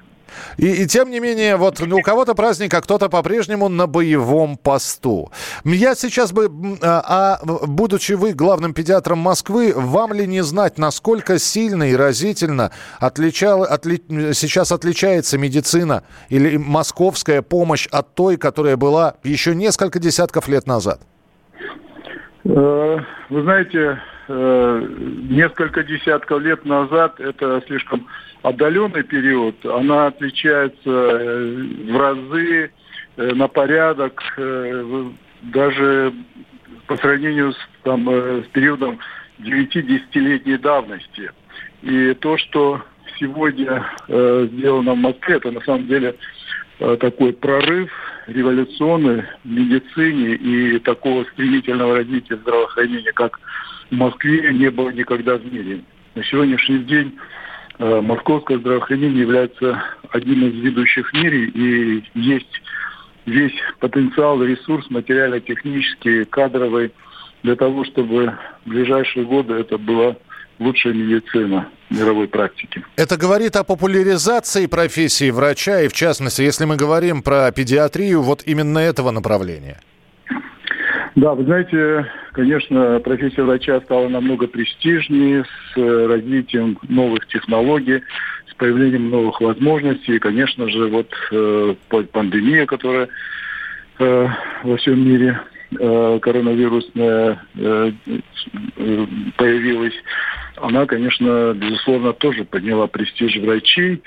И, 0.56 0.82
и 0.82 0.86
тем 0.86 1.10
не 1.10 1.20
менее, 1.20 1.56
вот 1.56 1.80
у 1.80 2.00
кого-то 2.00 2.34
праздник, 2.34 2.74
а 2.74 2.80
кто-то 2.80 3.08
по-прежнему 3.08 3.68
на 3.68 3.86
боевом 3.86 4.56
посту. 4.56 5.30
Я 5.64 5.94
сейчас 5.94 6.32
бы, 6.32 6.50
а, 6.82 7.38
а, 7.42 7.66
будучи 7.66 8.12
вы 8.12 8.32
главным 8.32 8.74
педиатром 8.74 9.18
Москвы, 9.18 9.72
вам 9.74 10.12
ли 10.12 10.26
не 10.26 10.42
знать, 10.42 10.78
насколько 10.78 11.38
сильно 11.38 11.84
и 11.90 11.96
разительно 11.96 12.70
отличал, 13.00 13.62
отли, 13.62 14.02
сейчас 14.32 14.72
отличается 14.72 15.38
медицина 15.38 16.04
или 16.28 16.56
московская 16.56 17.42
помощь 17.42 17.86
от 17.90 18.14
той, 18.14 18.36
которая 18.36 18.76
была 18.76 19.14
еще 19.24 19.54
несколько 19.54 19.98
десятков 19.98 20.48
лет 20.48 20.66
назад? 20.66 21.00
Э, 22.44 22.98
Вы 23.30 23.42
знаете, 23.42 23.98
э, 24.28 24.86
несколько 25.28 25.82
десятков 25.82 26.40
лет 26.42 26.64
назад 26.64 27.20
это 27.20 27.62
слишком 27.66 28.06
отдаленный 28.44 29.02
период. 29.02 29.64
Она 29.64 30.08
отличается 30.08 30.90
э, 30.90 31.66
в 31.88 31.96
разы, 31.96 32.70
э, 33.16 33.34
на 33.34 33.48
порядок, 33.48 34.22
э, 34.36 35.04
даже 35.42 36.12
по 36.86 36.96
сравнению 36.98 37.54
с, 37.54 37.56
там, 37.82 38.06
с 38.06 38.46
периодом 38.52 38.98
9-10-летней 39.40 40.58
давности. 40.58 41.32
И 41.82 42.12
то, 42.20 42.36
что 42.36 42.82
сегодня 43.18 43.86
э, 44.08 44.48
сделано 44.52 44.92
в 44.92 44.98
Москве, 44.98 45.36
это 45.36 45.50
на 45.50 45.62
самом 45.62 45.86
деле 45.86 46.14
э, 46.80 46.96
такой 47.00 47.32
прорыв 47.32 47.90
революционный 48.26 49.22
в 49.42 49.48
медицине 49.48 50.34
и 50.34 50.78
такого 50.80 51.24
стремительного 51.32 51.96
развития 51.96 52.36
здравоохранения, 52.36 53.12
как 53.12 53.40
в 53.90 53.94
Москве, 53.94 54.52
не 54.52 54.70
было 54.70 54.90
никогда 54.90 55.38
в 55.38 55.50
мире. 55.50 55.80
На 56.14 56.22
сегодняшний 56.24 56.80
день 56.80 57.18
московское 57.78 58.58
здравоохранение 58.58 59.20
является 59.20 59.82
одним 60.10 60.48
из 60.48 60.54
ведущих 60.54 61.10
в 61.10 61.14
мире 61.14 61.46
и 61.46 62.04
есть 62.14 62.62
весь 63.26 63.54
потенциал, 63.80 64.42
ресурс 64.42 64.88
материально-технический, 64.90 66.24
кадровый 66.24 66.92
для 67.42 67.56
того, 67.56 67.84
чтобы 67.84 68.32
в 68.64 68.70
ближайшие 68.70 69.24
годы 69.24 69.54
это 69.54 69.78
была 69.78 70.16
лучшая 70.58 70.94
медицина 70.94 71.68
мировой 71.90 72.28
практики. 72.28 72.84
Это 72.96 73.16
говорит 73.16 73.56
о 73.56 73.64
популяризации 73.64 74.66
профессии 74.66 75.30
врача, 75.30 75.82
и 75.82 75.88
в 75.88 75.92
частности, 75.92 76.42
если 76.42 76.64
мы 76.64 76.76
говорим 76.76 77.22
про 77.22 77.50
педиатрию, 77.52 78.22
вот 78.22 78.42
именно 78.46 78.78
этого 78.78 79.10
направления. 79.10 79.80
Да, 81.16 81.34
вы 81.34 81.44
знаете, 81.44 82.10
конечно, 82.32 82.98
профессия 82.98 83.44
врача 83.44 83.80
стала 83.82 84.08
намного 84.08 84.48
престижнее 84.48 85.44
с 85.44 85.78
э, 85.78 86.06
развитием 86.06 86.76
новых 86.88 87.26
технологий, 87.28 88.02
с 88.50 88.54
появлением 88.54 89.10
новых 89.10 89.40
возможностей. 89.40 90.16
И, 90.16 90.18
конечно 90.18 90.68
же, 90.68 90.88
вот 90.88 91.08
э, 91.30 91.74
пандемия, 92.10 92.66
которая 92.66 93.08
э, 94.00 94.28
во 94.64 94.76
всем 94.76 95.08
мире 95.08 95.40
э, 95.78 96.18
коронавирусная 96.20 97.40
э, 97.54 97.92
э, 98.76 99.06
появилась, 99.36 99.94
она, 100.56 100.84
конечно, 100.84 101.54
безусловно, 101.54 102.12
тоже 102.12 102.44
подняла 102.44 102.88
престиж 102.88 103.36
врачей. 103.36 104.02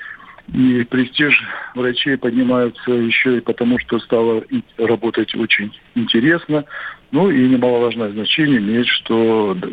И 0.54 0.86
престиж 0.90 1.44
врачей 1.76 2.18
поднимается 2.18 2.92
еще 2.92 3.38
и 3.38 3.42
потому, 3.42 3.80
что 3.80 4.00
стало 4.00 4.44
работать 4.78 5.36
очень 5.36 5.78
интересно. 5.94 6.64
Ну 7.12 7.30
и 7.30 7.48
немаловажное 7.48 8.10
значение 8.10 8.58
имеет, 8.58 8.88
что 8.88 9.56
э, 9.56 9.68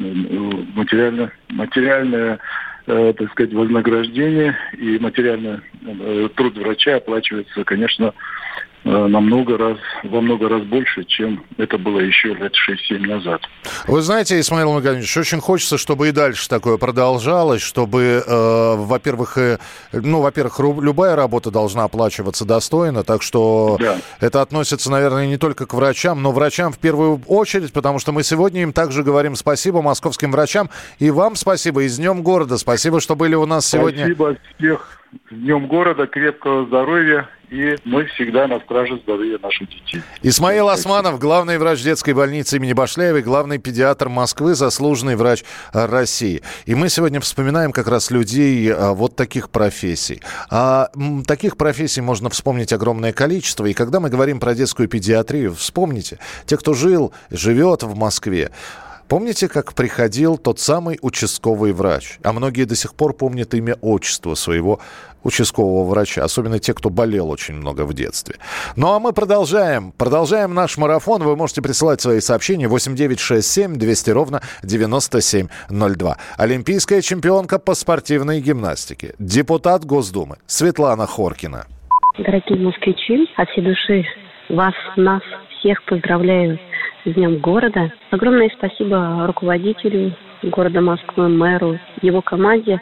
материально, 0.75 1.33
материальное 1.49 2.39
э, 2.87 3.13
так 3.17 3.31
сказать, 3.33 3.53
вознаграждение 3.53 4.57
и 4.79 4.99
материальный 4.99 5.61
э, 5.83 6.29
труд 6.37 6.57
врача 6.57 6.97
оплачивается, 6.97 7.65
конечно, 7.65 8.15
намного 8.85 9.57
раз, 9.57 9.79
во 10.05 10.21
много 10.21 10.49
раз 10.49 10.63
больше, 10.63 11.05
чем 11.05 11.43
это 11.57 11.79
было 11.79 12.01
еще 12.01 12.35
лет 12.35 12.53
6-7 12.91 12.99
назад. 13.07 13.41
Вы 13.87 14.03
знаете, 14.03 14.39
Исмаил 14.39 14.73
Магомедович, 14.73 15.17
очень 15.17 15.41
хочется, 15.41 15.79
чтобы 15.79 16.09
и 16.09 16.13
дальше 16.13 16.49
такое 16.49 16.77
продолжалось, 16.77 17.63
чтобы, 17.63 18.23
э, 18.27 18.75
во-первых, 18.77 19.39
э, 19.39 19.59
ну, 19.93 20.21
во-первых, 20.21 20.61
любая 20.61 21.17
работа 21.17 21.51
должна 21.51 21.85
оплачиваться 21.85 22.45
достойно, 22.45 23.05
так 23.05 23.23
что 23.23 23.79
Да. 23.81 23.97
это 24.21 24.43
относится, 24.43 24.91
наверное, 24.91 25.27
не 25.27 25.39
только 25.39 25.67
к 25.67 25.73
врачам, 25.75 26.23
но 26.23 26.33
врачам 26.33 26.73
в 26.73 26.79
первую 26.79 27.23
очередь, 27.27 27.73
потому 27.73 27.99
что 27.99 28.13
мы 28.13 28.23
сегодня 28.23 28.63
им 28.63 28.73
также 28.73 29.03
говорим 29.03 29.35
спасибо 29.35 29.81
московским 29.81 30.31
врачам, 30.31 30.69
и 30.99 31.11
вам 31.11 31.37
спасибо, 31.37 31.83
и 31.85 31.89
с 31.89 31.97
Днем 31.97 32.23
города, 32.23 32.59
спасибо, 32.59 33.01
что 33.01 33.17
были 33.17 33.35
у 33.35 33.47
нас 33.47 33.67
сегодня. 33.67 34.01
Спасибо 34.05 34.37
всех 34.59 34.99
с 35.31 35.35
Днем 35.35 35.69
города, 35.69 36.07
крепкого 36.07 36.67
здоровья, 36.67 37.29
и 37.55 37.79
мы 37.85 38.05
всегда 38.07 38.49
на 38.49 38.59
страже 38.61 38.99
здоровья 39.05 39.39
наших 39.39 39.69
детей. 39.69 40.03
Исмаил 40.23 40.69
Османов, 40.69 41.21
главный 41.21 41.57
врач 41.59 41.83
детской 41.83 42.13
больницы 42.13 42.57
имени 42.57 42.73
Башляевой, 42.73 43.23
главный 43.23 43.59
педиатр 43.59 44.09
Москвы, 44.09 44.55
заслуженный 44.55 45.15
врач 45.15 45.45
э, 45.73 45.87
России. 45.87 46.43
И 46.67 46.75
мы 46.75 46.89
сегодня 46.89 47.21
вспоминаем 47.21 47.71
как 47.71 47.87
раз 47.87 48.11
людей 48.11 48.69
э, 48.69 48.93
вот 48.93 49.15
таких 49.15 49.51
профессий. 49.51 50.21
А 50.51 50.91
таких 51.27 51.57
профессий 51.57 52.01
можно 52.01 52.29
вспомнить 52.29 52.73
огромное 52.73 53.13
количество. 53.13 53.67
И 53.67 53.73
когда 53.73 54.01
мы 54.01 54.11
говорим 54.11 54.41
про 54.41 54.55
детскую 54.55 54.89
педиатрию, 54.89 55.55
вспомните, 55.55 56.19
те, 56.47 56.57
кто 56.57 56.75
жил, 56.75 57.13
живет 57.31 57.85
в 57.85 57.95
Москве, 57.95 58.51
Помните, 59.15 59.49
как 59.49 59.75
приходил 59.75 60.39
тот 60.39 60.59
самый 60.59 60.99
участковый 61.01 61.73
врач? 61.73 62.19
А 62.25 62.33
многие 62.33 62.65
до 62.65 62.75
сих 62.75 62.97
пор 62.97 63.15
помнят 63.15 63.55
имя, 63.55 63.77
отчество 63.81 64.35
своего 64.35 64.81
участкового 65.23 65.89
врача, 65.89 66.25
особенно 66.25 66.59
те, 66.59 66.75
кто 66.75 66.91
болел 66.91 67.31
очень 67.31 67.55
много 67.55 67.83
в 67.83 67.95
детстве. 67.95 68.35
Ну 68.75 68.93
а 68.93 68.99
мы 68.99 69.13
продолжаем. 69.13 69.93
Продолжаем 69.97 70.53
наш 70.53 70.77
марафон. 70.79 71.23
Вы 71.23 71.37
можете 71.37 71.63
присылать 71.63 72.01
свои 72.01 72.19
сообщения 72.19 72.67
8967 72.67 73.77
200 73.77 74.11
ровно 74.11 74.41
9702. 74.65 76.17
Олимпийская 76.37 77.01
чемпионка 77.01 77.61
по 77.61 77.75
спортивной 77.75 78.41
гимнастике. 78.41 79.15
Депутат 79.21 79.85
Госдумы 79.85 80.39
Светлана 80.47 81.07
Хоркина. 81.07 81.67
Дорогие 82.19 82.59
москвичи, 82.59 83.31
от 83.37 83.49
всей 83.51 83.63
души 83.63 84.05
вас, 84.49 84.75
нас, 84.97 85.23
всех 85.61 85.85
поздравляю 85.85 86.59
с 87.05 87.13
Днем 87.13 87.39
города. 87.39 87.93
Огромное 88.11 88.51
спасибо 88.57 89.27
руководителю 89.27 90.13
города 90.43 90.81
Москвы, 90.81 91.29
мэру, 91.29 91.79
его 92.01 92.23
команде 92.23 92.81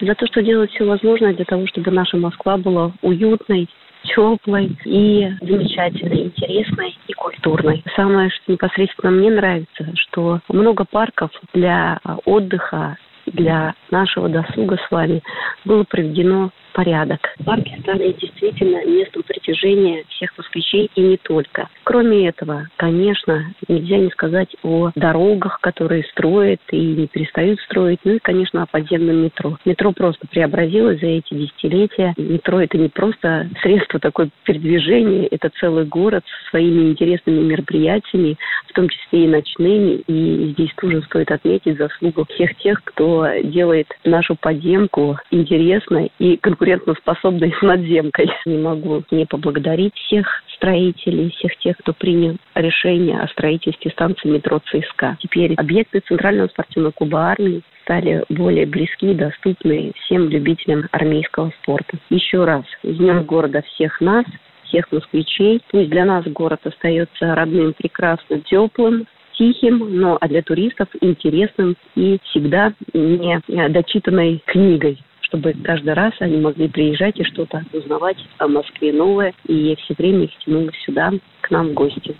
за 0.00 0.14
то, 0.14 0.26
что 0.26 0.42
делают 0.42 0.70
все 0.72 0.84
возможное 0.84 1.32
для 1.32 1.44
того, 1.44 1.66
чтобы 1.68 1.90
наша 1.90 2.16
Москва 2.16 2.56
была 2.56 2.92
уютной, 3.02 3.68
теплой 4.02 4.76
и 4.84 5.30
замечательной, 5.40 6.24
интересной 6.24 6.98
и 7.06 7.12
культурной. 7.12 7.84
Самое, 7.94 8.30
что 8.30 8.50
непосредственно 8.50 9.12
мне 9.12 9.30
нравится, 9.30 9.92
что 9.94 10.40
много 10.48 10.84
парков 10.84 11.30
для 11.54 12.00
отдыха, 12.24 12.96
для 13.26 13.74
нашего 13.92 14.28
досуга 14.28 14.76
с 14.76 14.90
вами 14.90 15.22
было 15.64 15.84
приведено 15.84 16.48
в 16.48 16.61
порядок. 16.72 17.20
Парки 17.44 17.76
стали 17.80 18.12
действительно 18.12 18.84
местом 18.84 19.22
притяжения 19.22 20.04
всех 20.08 20.36
москвичей 20.36 20.90
и 20.94 21.00
не 21.00 21.16
только. 21.16 21.68
Кроме 21.84 22.28
этого, 22.28 22.68
конечно, 22.76 23.54
нельзя 23.68 23.98
не 23.98 24.10
сказать 24.10 24.54
о 24.62 24.90
дорогах, 24.94 25.60
которые 25.60 26.04
строят 26.04 26.60
и 26.70 26.78
не 26.78 27.06
перестают 27.06 27.60
строить, 27.60 28.00
ну 28.04 28.14
и, 28.14 28.18
конечно, 28.18 28.62
о 28.62 28.66
подземном 28.66 29.24
метро. 29.24 29.58
Метро 29.64 29.92
просто 29.92 30.26
преобразилось 30.26 31.00
за 31.00 31.06
эти 31.06 31.34
десятилетия. 31.34 32.14
Метро– 32.16 32.60
это 32.62 32.78
не 32.78 32.88
просто 32.88 33.48
средство 33.62 34.00
такое 34.00 34.30
передвижения, 34.44 35.26
это 35.26 35.50
целый 35.60 35.84
город 35.84 36.24
со 36.26 36.50
своими 36.50 36.90
интересными 36.90 37.40
мероприятиями, 37.40 38.36
в 38.68 38.72
том 38.72 38.88
числе 38.88 39.24
и 39.24 39.28
ночными. 39.28 40.02
И 40.06 40.52
здесь 40.52 40.72
тоже 40.76 41.02
стоит 41.02 41.30
отметить 41.30 41.78
заслугу 41.78 42.26
всех 42.34 42.54
тех, 42.56 42.82
кто 42.84 43.26
делает 43.42 43.88
нашу 44.04 44.36
подземку 44.36 45.18
интересной 45.30 46.10
и 46.18 46.36
конкурентоспособной 46.62 47.54
надземкой. 47.62 48.30
Не 48.46 48.58
могу 48.58 49.02
не 49.10 49.26
поблагодарить 49.26 49.94
всех 49.94 50.26
строителей, 50.54 51.30
всех 51.30 51.56
тех, 51.58 51.76
кто 51.78 51.92
принял 51.92 52.36
решение 52.54 53.20
о 53.20 53.28
строительстве 53.28 53.90
станции 53.90 54.28
метро 54.28 54.60
ЦСКА. 54.70 55.18
Теперь 55.20 55.54
объекты 55.54 56.00
Центрального 56.06 56.46
спортивного 56.48 56.92
клуба 56.92 57.18
армии 57.30 57.62
стали 57.82 58.24
более 58.28 58.66
близки 58.66 59.10
и 59.10 59.14
доступны 59.14 59.92
всем 60.04 60.28
любителям 60.28 60.84
армейского 60.92 61.52
спорта. 61.62 61.98
Еще 62.10 62.44
раз, 62.44 62.64
с 62.84 62.96
Днем 62.96 63.24
города 63.24 63.62
всех 63.62 64.00
нас, 64.00 64.24
всех 64.64 64.90
москвичей. 64.92 65.60
Пусть 65.70 65.90
для 65.90 66.04
нас 66.04 66.24
город 66.26 66.60
остается 66.64 67.34
родным, 67.34 67.72
прекрасным, 67.72 68.42
теплым, 68.42 69.06
тихим, 69.32 69.98
но 69.98 70.16
а 70.20 70.28
для 70.28 70.42
туристов 70.42 70.88
интересным 71.00 71.74
и 71.96 72.20
всегда 72.22 72.72
не 72.92 73.42
дочитанной 73.68 74.40
книгой 74.46 75.02
чтобы 75.32 75.54
каждый 75.64 75.94
раз 75.94 76.12
они 76.20 76.36
могли 76.36 76.68
приезжать 76.68 77.18
и 77.18 77.24
что-то 77.24 77.64
узнавать 77.72 78.18
о 78.36 78.48
Москве 78.48 78.92
новое, 78.92 79.32
и 79.46 79.74
все 79.76 79.94
время 79.96 80.24
их 80.24 80.30
тянуло 80.44 80.70
сюда, 80.84 81.10
к 81.42 81.50
нам 81.50 81.70
в 81.70 81.74
гости. 81.74 82.16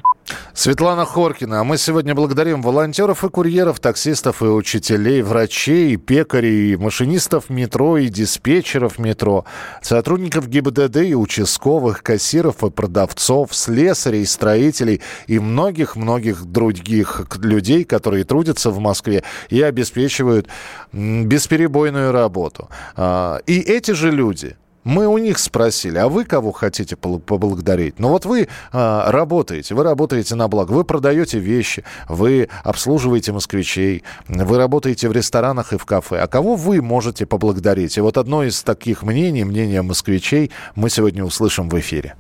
Светлана 0.55 1.05
Хоркина. 1.05 1.61
А 1.61 1.65
мы 1.65 1.79
сегодня 1.79 2.15
благодарим 2.15 2.63
волонтеров 2.63 3.25
и 3.25 3.29
курьеров, 3.29 3.81
таксистов 3.81 4.43
и 4.43 4.47
учителей, 4.47 5.23
врачей, 5.23 5.97
пекарей, 5.97 6.77
машинистов 6.77 7.51
метро 7.51 7.99
и 7.99 8.09
диспетчеров 8.09 8.99
метро, 8.99 9.45
сотрудников 9.81 10.49
ГИБДД 10.49 10.97
и 10.99 11.15
участковых, 11.15 12.03
кассиров 12.03 12.63
и 12.63 12.71
продавцов, 12.71 13.55
слесарей, 13.55 14.27
строителей 14.27 15.01
и 15.27 15.39
многих-многих 15.39 16.45
других 16.45 17.27
людей, 17.43 17.85
которые 17.85 18.25
трудятся 18.25 18.71
в 18.71 18.79
Москве 18.79 19.25
и 19.49 19.63
обеспечивают 19.63 20.49
бесперебойную 20.93 22.13
работу. 22.13 22.69
А, 22.97 23.39
И 23.47 23.59
эти 23.59 23.93
же 23.93 24.11
люди, 24.11 24.57
мы 24.85 25.07
у 25.07 25.19
них 25.19 25.39
спросили, 25.39 25.99
а 25.99 26.09
вы 26.09 26.25
кого 26.25 26.53
хотите 26.53 26.97
поблагодарить? 26.97 27.99
Ну 27.99 28.09
вот 28.09 28.25
вы 28.25 28.49
а, 28.73 29.11
работаете, 29.11 29.75
вы 29.75 29.85
работаете 29.85 30.35
на 30.35 30.49
благо, 30.49 30.73
вы 30.73 30.85
продаете 30.85 31.39
вещи, 31.39 31.85
вы 32.09 32.49
обслуживаете 32.65 33.33
москвичей, 33.33 34.03
вы 34.29 34.57
работаете 34.59 35.09
в 35.09 35.13
ресторанах 35.13 35.73
и 35.73 35.79
в 35.79 35.85
кафе. 35.85 36.19
А 36.19 36.27
кого 36.27 36.57
вы 36.57 36.83
можете 36.83 37.27
поблагодарить? 37.27 37.97
И 37.97 38.01
вот 38.01 38.19
одно 38.19 38.45
из 38.45 38.63
таких 38.63 39.03
мнений, 39.03 39.45
мнение 39.45 39.83
москвичей, 39.83 40.51
мы 40.75 40.91
сегодня 40.91 41.25
услышим 41.25 41.69
в 41.69 41.79
эфире. 41.79 42.15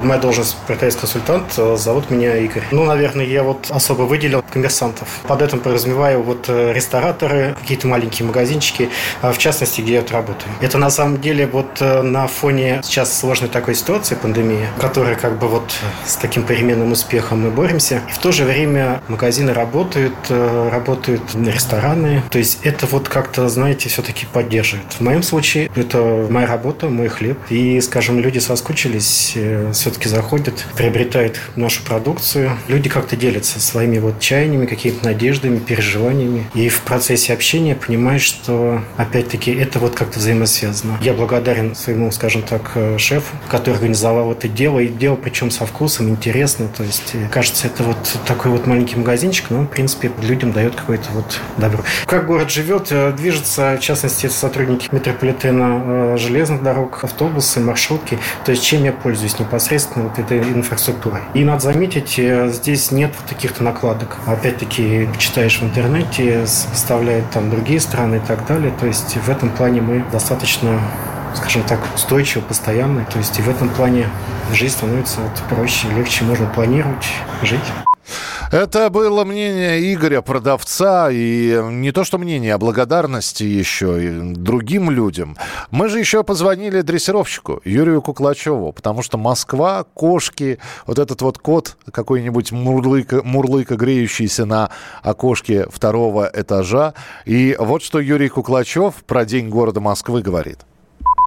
Моя 0.00 0.20
должность 0.20 0.56
продавец-консультант, 0.66 1.54
э, 1.56 1.76
зовут 1.76 2.10
меня 2.10 2.36
Игорь. 2.36 2.64
Ну, 2.72 2.84
наверное, 2.84 3.24
я 3.24 3.44
вот 3.44 3.70
особо 3.70 4.02
выделил 4.02 4.42
коммерсантов. 4.52 5.20
Под 5.28 5.40
этим 5.40 5.60
подразумеваю 5.60 6.20
вот 6.20 6.46
э, 6.48 6.72
рестораторы, 6.72 7.54
какие-то 7.60 7.86
маленькие 7.86 8.26
магазинчики, 8.26 8.90
а 9.22 9.32
в 9.32 9.38
частности, 9.38 9.80
где 9.80 9.94
я 9.94 10.00
вот 10.00 10.10
работаю. 10.10 10.52
Это 10.60 10.78
на 10.78 10.90
самом 10.90 11.20
деле 11.20 11.46
вот 11.46 11.80
э, 11.80 12.02
на 12.02 12.26
фоне 12.26 12.80
сейчас 12.82 13.16
сложной 13.16 13.48
такой 13.48 13.76
ситуации, 13.76 14.16
пандемии, 14.16 14.66
которая 14.80 15.14
как 15.14 15.38
бы 15.38 15.46
вот 15.46 15.72
с 16.04 16.16
таким 16.16 16.42
переменным 16.42 16.90
успехом 16.90 17.42
мы 17.42 17.50
боремся. 17.50 18.02
И 18.08 18.12
в 18.12 18.18
то 18.18 18.32
же 18.32 18.44
время 18.44 19.00
магазины 19.06 19.52
работают, 19.52 20.14
э, 20.28 20.68
работают 20.72 21.22
рестораны. 21.36 22.20
То 22.30 22.38
есть 22.38 22.58
это 22.64 22.86
вот 22.86 23.08
как-то, 23.08 23.48
знаете, 23.48 23.88
все-таки 23.88 24.26
поддерживает. 24.26 24.92
В 24.92 25.00
моем 25.02 25.22
случае 25.22 25.70
это 25.76 26.26
моя 26.28 26.48
работа, 26.48 26.88
мой 26.88 27.06
хлеб. 27.06 27.38
И, 27.48 27.80
скажем, 27.80 28.18
люди 28.18 28.40
соскучились, 28.40 29.34
э, 29.36 29.70
все-таки 29.84 30.08
заходят, 30.08 30.64
приобретают 30.78 31.38
нашу 31.56 31.82
продукцию. 31.82 32.52
Люди 32.68 32.88
как-то 32.88 33.16
делятся 33.16 33.60
своими 33.60 33.98
вот 33.98 34.18
чаяниями, 34.18 34.64
какими-то 34.64 35.04
надеждами, 35.04 35.58
переживаниями. 35.58 36.46
И 36.54 36.70
в 36.70 36.80
процессе 36.80 37.34
общения 37.34 37.74
понимаешь, 37.74 38.22
что, 38.22 38.80
опять-таки, 38.96 39.52
это 39.52 39.78
вот 39.78 39.94
как-то 39.94 40.20
взаимосвязано. 40.20 40.96
Я 41.02 41.12
благодарен 41.12 41.74
своему, 41.74 42.10
скажем 42.12 42.40
так, 42.40 42.70
э, 42.76 42.96
шефу, 42.96 43.36
который 43.50 43.74
организовал 43.74 44.32
это 44.32 44.48
дело. 44.48 44.78
И 44.78 44.88
дело 44.88 45.16
причем 45.16 45.50
со 45.50 45.66
вкусом, 45.66 46.08
интересно. 46.08 46.68
То 46.74 46.82
есть, 46.82 47.10
э, 47.12 47.28
кажется, 47.30 47.66
это 47.66 47.82
вот 47.82 47.98
такой 48.26 48.52
вот 48.52 48.66
маленький 48.66 48.96
магазинчик, 48.96 49.50
но, 49.50 49.64
в 49.64 49.66
принципе, 49.66 50.10
людям 50.22 50.52
дает 50.52 50.76
какое-то 50.76 51.10
вот 51.12 51.40
добро. 51.58 51.84
Как 52.06 52.26
город 52.26 52.50
живет, 52.50 52.86
э, 52.90 53.12
движется, 53.12 53.76
в 53.78 53.84
частности, 53.84 54.28
сотрудники 54.28 54.88
метрополитена, 54.92 56.16
железных 56.16 56.62
дорог, 56.62 57.04
автобусы, 57.04 57.60
маршрутки. 57.60 58.18
То 58.46 58.52
есть, 58.52 58.64
чем 58.64 58.82
я 58.84 58.92
пользуюсь 58.92 59.38
непосредственно 59.38 59.73
вот 59.94 60.18
этой 60.18 60.40
инфраструктурой. 60.40 61.22
И 61.34 61.44
надо 61.44 61.60
заметить, 61.60 62.18
э, 62.18 62.48
здесь 62.50 62.90
нет 62.90 63.12
таких-то 63.28 63.62
накладок. 63.62 64.18
Опять-таки, 64.26 65.08
читаешь 65.18 65.58
в 65.58 65.64
интернете, 65.64 66.44
вставляют 66.44 67.30
там 67.30 67.50
другие 67.50 67.80
страны 67.80 68.16
и 68.16 68.20
так 68.20 68.46
далее. 68.46 68.72
То 68.78 68.86
есть, 68.86 69.16
в 69.16 69.28
этом 69.28 69.50
плане 69.50 69.80
мы 69.80 70.04
достаточно 70.12 70.80
скажем 71.34 71.62
так, 71.64 71.80
устойчиво, 71.94 72.42
постоянно. 72.42 73.04
То 73.06 73.18
есть 73.18 73.38
и 73.38 73.42
в 73.42 73.48
этом 73.48 73.68
плане 73.68 74.08
жизнь 74.52 74.74
становится 74.74 75.20
вот 75.20 75.32
проще, 75.50 75.88
легче, 75.88 76.24
можно 76.24 76.46
планировать, 76.46 77.06
жить. 77.42 77.60
Это 78.52 78.90
было 78.90 79.24
мнение 79.24 79.92
Игоря, 79.92 80.20
продавца, 80.20 81.08
и 81.10 81.60
не 81.70 81.92
то 81.92 82.04
что 82.04 82.18
мнение, 82.18 82.54
а 82.54 82.58
благодарности 82.58 83.42
еще 83.42 84.04
и 84.04 84.34
другим 84.34 84.90
людям. 84.90 85.36
Мы 85.70 85.88
же 85.88 85.98
еще 85.98 86.22
позвонили 86.22 86.82
дрессировщику 86.82 87.60
Юрию 87.64 88.02
Куклачеву, 88.02 88.72
потому 88.72 89.02
что 89.02 89.18
Москва, 89.18 89.84
кошки, 89.94 90.58
вот 90.86 90.98
этот 90.98 91.22
вот 91.22 91.38
кот 91.38 91.76
какой-нибудь 91.90 92.52
мурлыка, 92.52 93.22
мурлыка 93.24 93.76
греющийся 93.76 94.46
на 94.46 94.70
окошке 95.02 95.66
второго 95.70 96.30
этажа. 96.32 96.94
И 97.24 97.56
вот 97.58 97.82
что 97.82 97.98
Юрий 98.00 98.28
Куклачев 98.28 99.04
про 99.04 99.24
День 99.24 99.48
города 99.48 99.80
Москвы 99.80 100.22
говорит. 100.22 100.58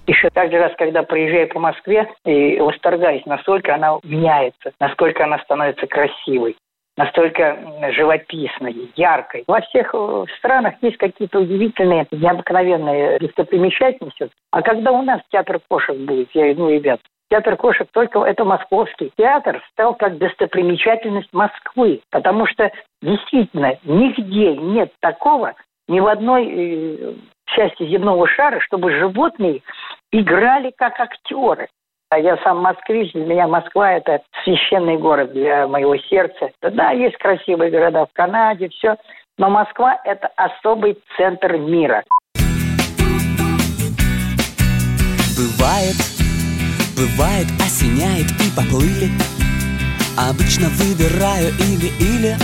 Еще 0.05 0.29
каждый 0.33 0.59
раз, 0.59 0.71
когда 0.77 1.03
проезжаю 1.03 1.49
по 1.49 1.59
Москве, 1.59 2.07
и 2.23 2.57
восторгаюсь, 2.61 3.25
насколько 3.25 3.75
она 3.75 3.99
меняется, 4.03 4.71
насколько 4.79 5.25
она 5.25 5.39
становится 5.39 5.85
красивой 5.87 6.55
настолько 6.97 7.57
живописной, 7.91 8.91
яркой. 8.95 9.43
Во 9.47 9.61
всех 9.61 9.91
э, 9.93 10.25
странах 10.37 10.73
есть 10.81 10.97
какие-то 10.97 11.39
удивительные, 11.39 12.07
необыкновенные 12.11 13.19
достопримечательности. 13.19 14.29
А 14.51 14.61
когда 14.63 14.91
у 14.91 15.03
нас 15.03 15.21
театр 15.31 15.59
кошек 15.69 15.95
будет, 15.95 16.29
я 16.33 16.53
ну, 16.55 16.69
ребят, 16.69 16.99
театр 17.29 17.55
кошек 17.55 17.87
только 17.91 18.19
это 18.19 18.43
московский. 18.43 19.11
Театр 19.15 19.63
стал 19.71 19.93
как 19.93 20.17
достопримечательность 20.17 21.31
Москвы, 21.31 22.01
потому 22.09 22.47
что 22.47 22.71
действительно 23.01 23.77
нигде 23.83 24.57
нет 24.57 24.91
такого, 24.99 25.53
ни 25.87 25.99
в 25.99 26.07
одной 26.07 26.47
э, 26.49 27.13
части 27.45 27.87
земного 27.87 28.27
шара, 28.27 28.59
чтобы 28.61 28.91
животные 28.91 29.61
играли 30.11 30.71
как 30.75 30.99
актеры. 30.99 31.67
А 32.09 32.19
я 32.19 32.37
сам 32.37 32.59
москвич, 32.59 33.11
для 33.11 33.25
меня 33.25 33.47
Москва– 33.47 33.91
это 33.93 34.21
священный 34.43 34.97
город 34.97 35.33
для 35.33 35.67
моего 35.67 35.97
сердца. 35.97 36.51
Да, 36.61 36.91
есть 36.91 37.17
красивые 37.17 37.69
города 37.69 38.05
в 38.05 38.13
Канаде, 38.13 38.69
все, 38.69 38.95
но 39.37 39.49
Москва– 39.49 39.99
это 40.05 40.29
особый 40.37 40.97
центр 41.17 41.57
мира. 41.57 42.05
Бывает, 45.35 45.95
бывает, 46.95 47.47
осеняет 47.59 48.25
и 48.41 48.49
поплыли 48.55 49.11
Обычно 50.17 50.69
выбираю 50.69 51.49
или-или 51.59 52.37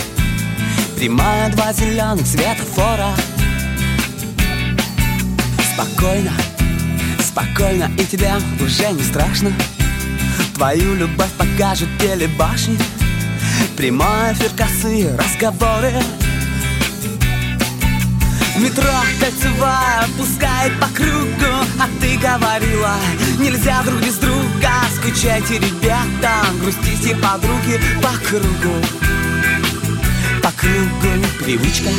Прямая 0.96 1.50
два 1.50 1.72
зеленых 1.72 2.24
светофора 2.24 3.10
Спокойно, 5.74 6.30
спокойно 7.34 7.90
и 7.98 8.04
тебе 8.04 8.32
уже 8.60 8.92
не 8.92 9.02
страшно. 9.02 9.52
Твою 10.54 10.94
любовь 10.94 11.32
покажут 11.32 11.88
телебашни 11.98 12.78
Прямой 13.76 14.32
эфир, 14.32 14.50
косые 14.56 15.16
разговоры. 15.16 15.92
Метро 18.56 18.84
кольцевая 19.18 20.06
пускает 20.16 20.78
по 20.78 20.86
кругу 20.86 21.66
А 21.80 21.88
ты 22.00 22.16
говорила, 22.18 22.94
нельзя 23.40 23.82
друг 23.82 24.00
без 24.00 24.14
друга 24.14 24.70
Скучайте, 24.94 25.54
ребята, 25.54 26.46
грустите 26.60 27.16
подруги 27.16 27.80
по 28.00 28.10
кругу. 28.28 28.76
По 30.40 30.52
кругу 30.52 31.26
привычка 31.44 31.90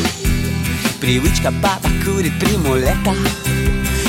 Привычка 1.02 1.54
папа 1.62 1.90
курит 2.06 2.40
приму 2.40 2.76
лето 2.76 3.14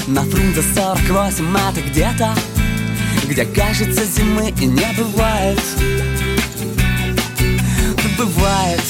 На 0.06 0.22
Фрунзе 0.22 0.62
48 0.62 1.56
это 1.56 1.80
где-то 1.80 2.34
Где 3.24 3.44
кажется 3.44 4.04
зимы 4.04 4.50
и 4.50 4.66
не 4.66 4.92
бывает. 4.96 5.60
Бывает. 8.16 8.82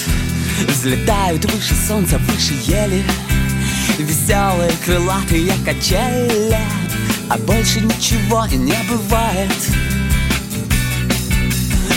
Взлетают 0.69 1.45
выше 1.47 1.75
солнца, 1.75 2.19
выше 2.19 2.53
ели. 2.71 3.03
Веселые 3.99 4.71
крылатые 4.85 5.53
качели. 5.65 6.59
А 7.31 7.39
больше 7.39 7.81
ничего 7.81 8.45
и 8.45 8.57
не 8.57 8.77
бывает 8.89 9.86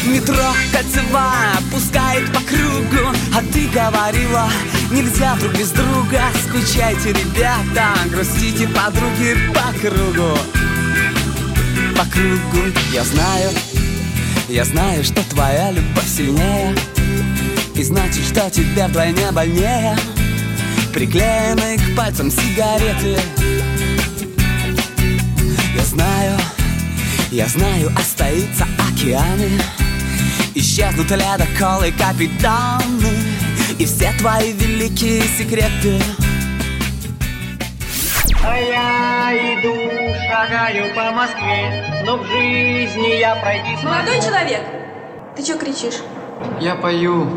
Метро 0.09 0.55
кольцевая 0.71 1.55
пускает 1.71 2.33
по 2.33 2.39
кругу. 2.39 3.15
А 3.35 3.43
ты 3.53 3.67
говорила, 3.67 4.49
нельзя 4.89 5.35
друг 5.35 5.53
без 5.53 5.69
друга. 5.69 6.23
Скучайте, 6.47 7.09
ребята, 7.09 7.93
грустите 8.09 8.67
подруги 8.69 9.37
по 9.53 9.71
кругу. 9.79 10.35
По 11.95 12.05
кругу 12.05 12.73
я 12.91 13.03
знаю, 13.03 13.51
я 14.47 14.65
знаю, 14.65 15.03
что 15.03 15.21
твоя 15.29 15.71
любовь 15.71 16.07
сильнее. 16.07 16.75
И 17.75 17.83
значит, 17.83 18.23
что 18.25 18.49
тебе 18.49 18.87
вдвойне 18.87 19.31
больнее. 19.31 19.95
Приклеенные 20.91 21.77
к 21.77 21.95
пальцам 21.95 22.31
сигареты. 22.31 23.19
Я 25.75 25.85
знаю, 25.85 26.39
я 27.29 27.45
знаю, 27.45 27.93
остаются 27.95 28.67
океаны 28.89 29.61
Исчезнут 30.79 31.11
ледоколы 31.11 31.91
капитаны 31.91 33.11
И 33.77 33.85
все 33.85 34.13
твои 34.17 34.53
великие 34.53 35.23
секреты 35.23 36.01
А 38.41 38.57
я 38.57 39.59
иду, 39.59 39.75
шагаю 40.29 40.95
по 40.95 41.11
Москве 41.11 42.01
Но 42.05 42.15
в 42.15 42.25
жизни 42.27 43.19
я 43.19 43.35
пройти 43.35 43.75
смогу 43.81 43.93
Молодой 43.93 44.21
человек, 44.21 44.61
ты 45.35 45.43
что 45.43 45.57
кричишь? 45.57 45.99
Я 46.61 46.75
пою 46.75 47.27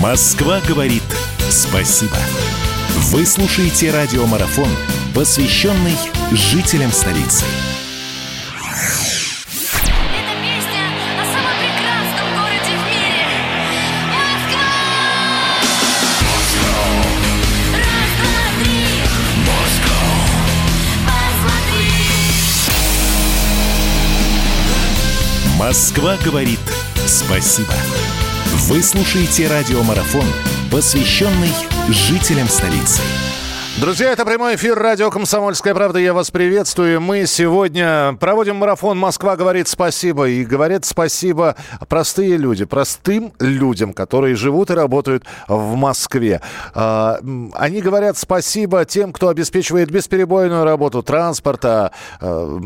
Москва 0.00 0.60
говорит 0.66 1.04
спасибо. 1.50 2.16
Вы 3.10 3.26
слушаете 3.26 3.90
радиомарафон, 3.90 4.68
посвященный 5.14 5.96
жителям 6.32 6.90
столицы. 6.90 7.44
Москва 25.66 26.16
говорит 26.24 26.60
спасибо. 27.06 27.74
Вы 28.68 28.84
слушаете 28.84 29.48
радиомарафон, 29.48 30.24
посвященный 30.70 31.50
жителям 31.88 32.48
столицы. 32.48 33.02
Друзья, 33.78 34.10
это 34.10 34.24
прямой 34.24 34.54
эфир 34.54 34.78
радио 34.78 35.10
«Комсомольская 35.10 35.74
правда». 35.74 35.98
Я 35.98 36.14
вас 36.14 36.30
приветствую. 36.30 36.98
Мы 36.98 37.26
сегодня 37.26 38.16
проводим 38.18 38.56
марафон 38.56 38.98
«Москва 38.98 39.36
говорит 39.36 39.68
спасибо». 39.68 40.30
И 40.30 40.46
говорят 40.46 40.86
спасибо 40.86 41.56
простые 41.86 42.38
люди, 42.38 42.64
простым 42.64 43.34
людям, 43.38 43.92
которые 43.92 44.34
живут 44.34 44.70
и 44.70 44.72
работают 44.72 45.26
в 45.46 45.74
Москве. 45.74 46.40
А, 46.74 47.18
Они 47.52 47.82
говорят 47.82 48.16
спасибо 48.16 48.86
тем, 48.86 49.12
кто 49.12 49.28
обеспечивает 49.28 49.90
бесперебойную 49.90 50.64
работу 50.64 51.02
транспорта, 51.02 51.92
э, 52.18 52.58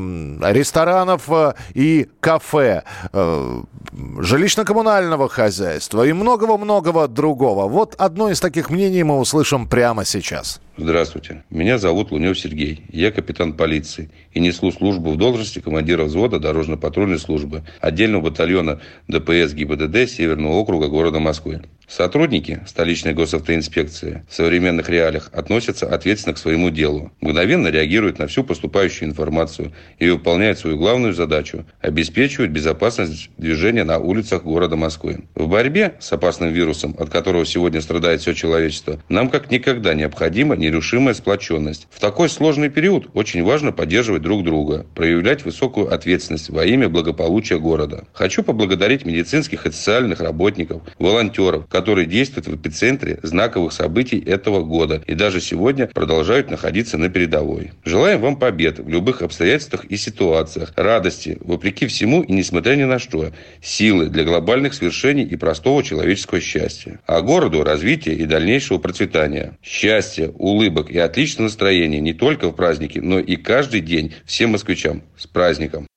ресторанов 0.43 1.25
э, 1.29 1.55
и 1.75 2.09
кафе, 2.21 2.85
жилищно-коммунального 3.13 5.29
хозяйства 5.29 6.05
и 6.05 6.13
многого-многого 6.13 7.09
другого. 7.09 7.67
Вот 7.67 7.97
одно 7.99 8.31
из 8.31 8.39
таких 8.39 8.71
мнений 8.71 9.03
мы 9.03 9.19
услышим 9.19 9.67
прямо 9.67 10.05
сейчас. 10.05 10.61
Здравствуйте. 10.83 11.45
Меня 11.51 11.77
зовут 11.77 12.11
Лунев 12.11 12.39
Сергей. 12.39 12.87
Я 12.91 13.11
капитан 13.11 13.53
полиции 13.53 14.11
и 14.33 14.41
несу 14.41 14.73
службу 14.73 15.11
в 15.11 15.19
должности 15.19 15.59
командира 15.59 16.05
взвода 16.05 16.39
дорожно-патрульной 16.39 17.19
службы 17.19 17.65
отдельного 17.83 18.31
батальона 18.31 18.81
ДПС 19.07 19.53
ГИБДД 19.53 20.09
Северного 20.09 20.55
округа 20.55 20.89
города 20.89 21.19
Москвы. 21.19 21.61
Сотрудники 21.91 22.61
столичной 22.69 23.15
госавтоинспекции 23.15 24.25
в 24.29 24.35
современных 24.37 24.89
реалиях 24.89 25.29
относятся 25.33 25.93
ответственно 25.93 26.35
к 26.35 26.39
своему 26.39 26.71
делу, 26.71 27.11
мгновенно 27.21 27.67
реагируют 27.67 28.21
на 28.21 28.29
всю 28.29 28.45
поступающую 28.45 29.09
информацию 29.09 29.73
и 29.99 30.09
выполняют 30.09 30.61
свою 30.61 30.79
главную 30.79 31.15
задачу– 31.15 31.67
обеспечивать 31.81 32.51
безопасность 32.51 33.31
движения 33.39 33.83
на 33.83 33.99
улицах 33.99 34.45
города 34.45 34.77
Москвы. 34.77 35.25
В 35.35 35.49
борьбе 35.49 35.95
с 35.99 36.13
опасным 36.13 36.53
вирусом, 36.53 36.95
от 36.97 37.11
которого 37.11 37.45
сегодня 37.45 37.81
страдает 37.81 38.21
все 38.21 38.35
человечество, 38.35 39.03
нам 39.09 39.29
как 39.29 39.51
никогда 39.51 39.93
необходима 39.93 40.55
нерушимая 40.55 41.15
сплоченность. 41.15 41.89
В 41.91 41.99
такой 41.99 42.29
сложный 42.29 42.69
период 42.69 43.09
очень 43.15 43.43
важно 43.43 43.73
поддерживать 43.73 44.23
друг 44.23 44.45
друга, 44.45 44.87
проявлять 44.95 45.45
высокую 45.45 45.93
ответственность 45.93 46.51
во 46.51 46.65
имя 46.65 46.89
благополучия 46.89 47.59
города. 47.59 48.05
Хочу 48.13 48.45
поблагодарить 48.45 49.05
медицинских 49.05 49.67
и 49.67 49.73
социальных 49.73 50.21
работников, 50.21 50.83
волонтеров, 51.01 51.67
которые 51.81 52.07
действуют 52.07 52.47
в 52.47 52.55
эпицентре 52.57 53.19
знаковых 53.23 53.73
событий 53.73 54.19
этого 54.19 54.63
года 54.63 55.03
и 55.07 55.15
даже 55.15 55.41
сегодня 55.41 55.87
продолжают 55.87 56.51
находиться 56.51 56.99
на 56.99 57.09
передовой. 57.09 57.73
Желаем 57.87 58.21
вам 58.21 58.37
побед 58.37 58.81
в 58.81 58.89
любых 58.91 59.23
обстоятельствах 59.23 59.87
и 59.87 59.97
ситуациях, 59.97 60.75
радости, 60.77 61.39
вопреки 61.41 61.87
всему 61.87 62.21
и 62.23 62.33
несмотря 62.33 62.77
ни 62.77 62.85
на 62.85 62.99
что, 62.99 63.33
силы 63.63 64.11
для 64.11 64.25
глобальных 64.25 64.75
свершений 64.75 65.25
и 65.25 65.37
простого 65.37 65.83
человеческого 65.83 66.43
счастья. 66.43 67.01
А 67.07 67.23
городу 67.23 67.65
развития 67.65 68.15
и 68.15 68.27
дальнейшего 68.27 68.77
процветания. 68.77 69.57
Счастья, 69.63 70.29
улыбок 70.29 70.91
и 70.91 70.99
отличного 70.99 71.47
настроения 71.47 72.01
не 72.01 72.13
только 72.13 72.51
в 72.51 72.53
праздники, 72.53 72.99
но 72.99 73.19
и 73.19 73.37
каждый 73.37 73.81
день 73.81 74.13
всем 74.27 74.51
москвичам. 74.51 75.03
С 75.17 75.27
праздником! 75.27 75.90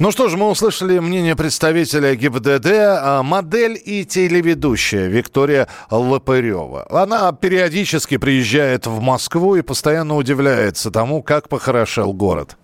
Ну 0.00 0.12
что 0.12 0.28
ж, 0.28 0.36
мы 0.36 0.48
услышали 0.48 1.00
мнение 1.00 1.34
представителя 1.34 2.14
ГИБДД, 2.14 2.66
а, 2.66 3.22
модель 3.24 3.76
и 3.84 4.04
телеведущая 4.04 5.08
Виктория 5.08 5.66
Лопырева. 5.90 6.86
Она 6.88 7.32
периодически 7.32 8.16
приезжает 8.16 8.86
в 8.86 9.00
Москву 9.00 9.56
и 9.56 9.62
постоянно 9.62 10.14
удивляется 10.14 10.92
тому, 10.92 11.20
как 11.20 11.48
похорошел 11.48 12.12
город. 12.12 12.56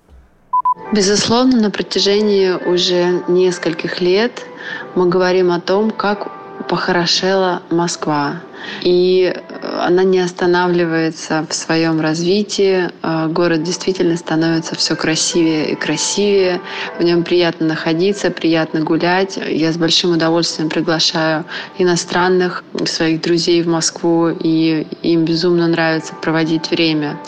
Безусловно, 0.92 1.60
на 1.60 1.70
протяжении 1.72 2.52
уже 2.52 3.24
нескольких 3.26 4.00
лет 4.00 4.46
мы 4.94 5.08
говорим 5.08 5.50
о 5.50 5.60
том, 5.60 5.90
как 5.90 6.28
похорошела 6.68 7.62
Москва. 7.68 8.42
И 8.82 9.34
она 9.80 10.04
не 10.04 10.20
останавливается 10.20 11.46
в 11.48 11.54
своем 11.54 12.00
развитии. 12.00 12.90
А, 13.02 13.28
город 13.28 13.62
действительно 13.62 14.16
становится 14.16 14.74
все 14.74 14.96
красивее 14.96 15.72
и 15.72 15.74
красивее. 15.74 16.60
В 16.98 17.02
нем 17.02 17.24
приятно 17.24 17.66
находиться, 17.66 18.30
приятно 18.30 18.80
гулять. 18.80 19.36
Я 19.36 19.72
с 19.72 19.76
большим 19.76 20.12
удовольствием 20.12 20.68
приглашаю 20.68 21.44
иностранных 21.78 22.64
своих 22.86 23.20
друзей 23.20 23.62
в 23.62 23.68
Москву, 23.68 24.28
и 24.28 24.86
им 25.02 25.24
безумно 25.24 25.66
нравится 25.68 26.14
проводить 26.14 26.70
время. 26.70 27.18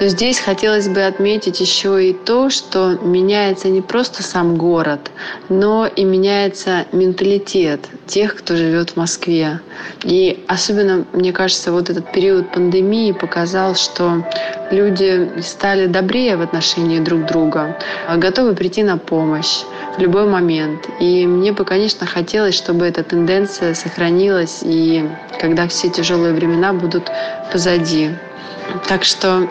Но 0.00 0.08
здесь 0.08 0.38
хотелось 0.38 0.88
бы 0.88 1.02
отметить 1.02 1.60
еще 1.60 2.08
и 2.08 2.12
то, 2.12 2.50
что 2.50 2.98
меняется 3.02 3.68
не 3.68 3.80
просто 3.80 4.22
сам 4.22 4.56
город, 4.56 5.10
но 5.48 5.86
и 5.86 6.04
меняется 6.04 6.86
менталитет 6.92 7.88
тех, 8.06 8.36
кто 8.36 8.56
живет 8.56 8.90
в 8.90 8.96
Москве. 8.96 9.60
И 10.04 10.44
особенно, 10.46 10.85
мне 11.12 11.32
кажется, 11.32 11.72
вот 11.72 11.90
этот 11.90 12.12
период 12.12 12.50
пандемии 12.50 13.12
показал, 13.12 13.74
что 13.74 14.24
люди 14.70 15.40
стали 15.40 15.86
добрее 15.86 16.36
в 16.36 16.42
отношении 16.42 17.00
друг 17.00 17.26
друга, 17.26 17.76
готовы 18.16 18.54
прийти 18.54 18.82
на 18.82 18.98
помощь 18.98 19.62
в 19.96 20.00
любой 20.00 20.26
момент. 20.26 20.88
И 21.00 21.26
мне 21.26 21.52
бы, 21.52 21.64
конечно, 21.64 22.06
хотелось, 22.06 22.54
чтобы 22.54 22.86
эта 22.86 23.02
тенденция 23.02 23.74
сохранилась, 23.74 24.60
и 24.62 25.08
когда 25.40 25.68
все 25.68 25.88
тяжелые 25.88 26.34
времена 26.34 26.72
будут 26.72 27.10
позади. 27.52 28.10
Так 28.88 29.04
что 29.04 29.48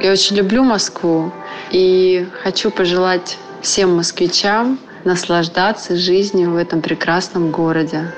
я 0.00 0.12
очень 0.12 0.36
люблю 0.36 0.62
Москву 0.62 1.32
и 1.70 2.26
хочу 2.42 2.70
пожелать 2.70 3.36
всем 3.62 3.96
москвичам 3.96 4.78
наслаждаться 5.04 5.96
жизнью 5.96 6.52
в 6.52 6.56
этом 6.56 6.82
прекрасном 6.82 7.50
городе. 7.50 8.12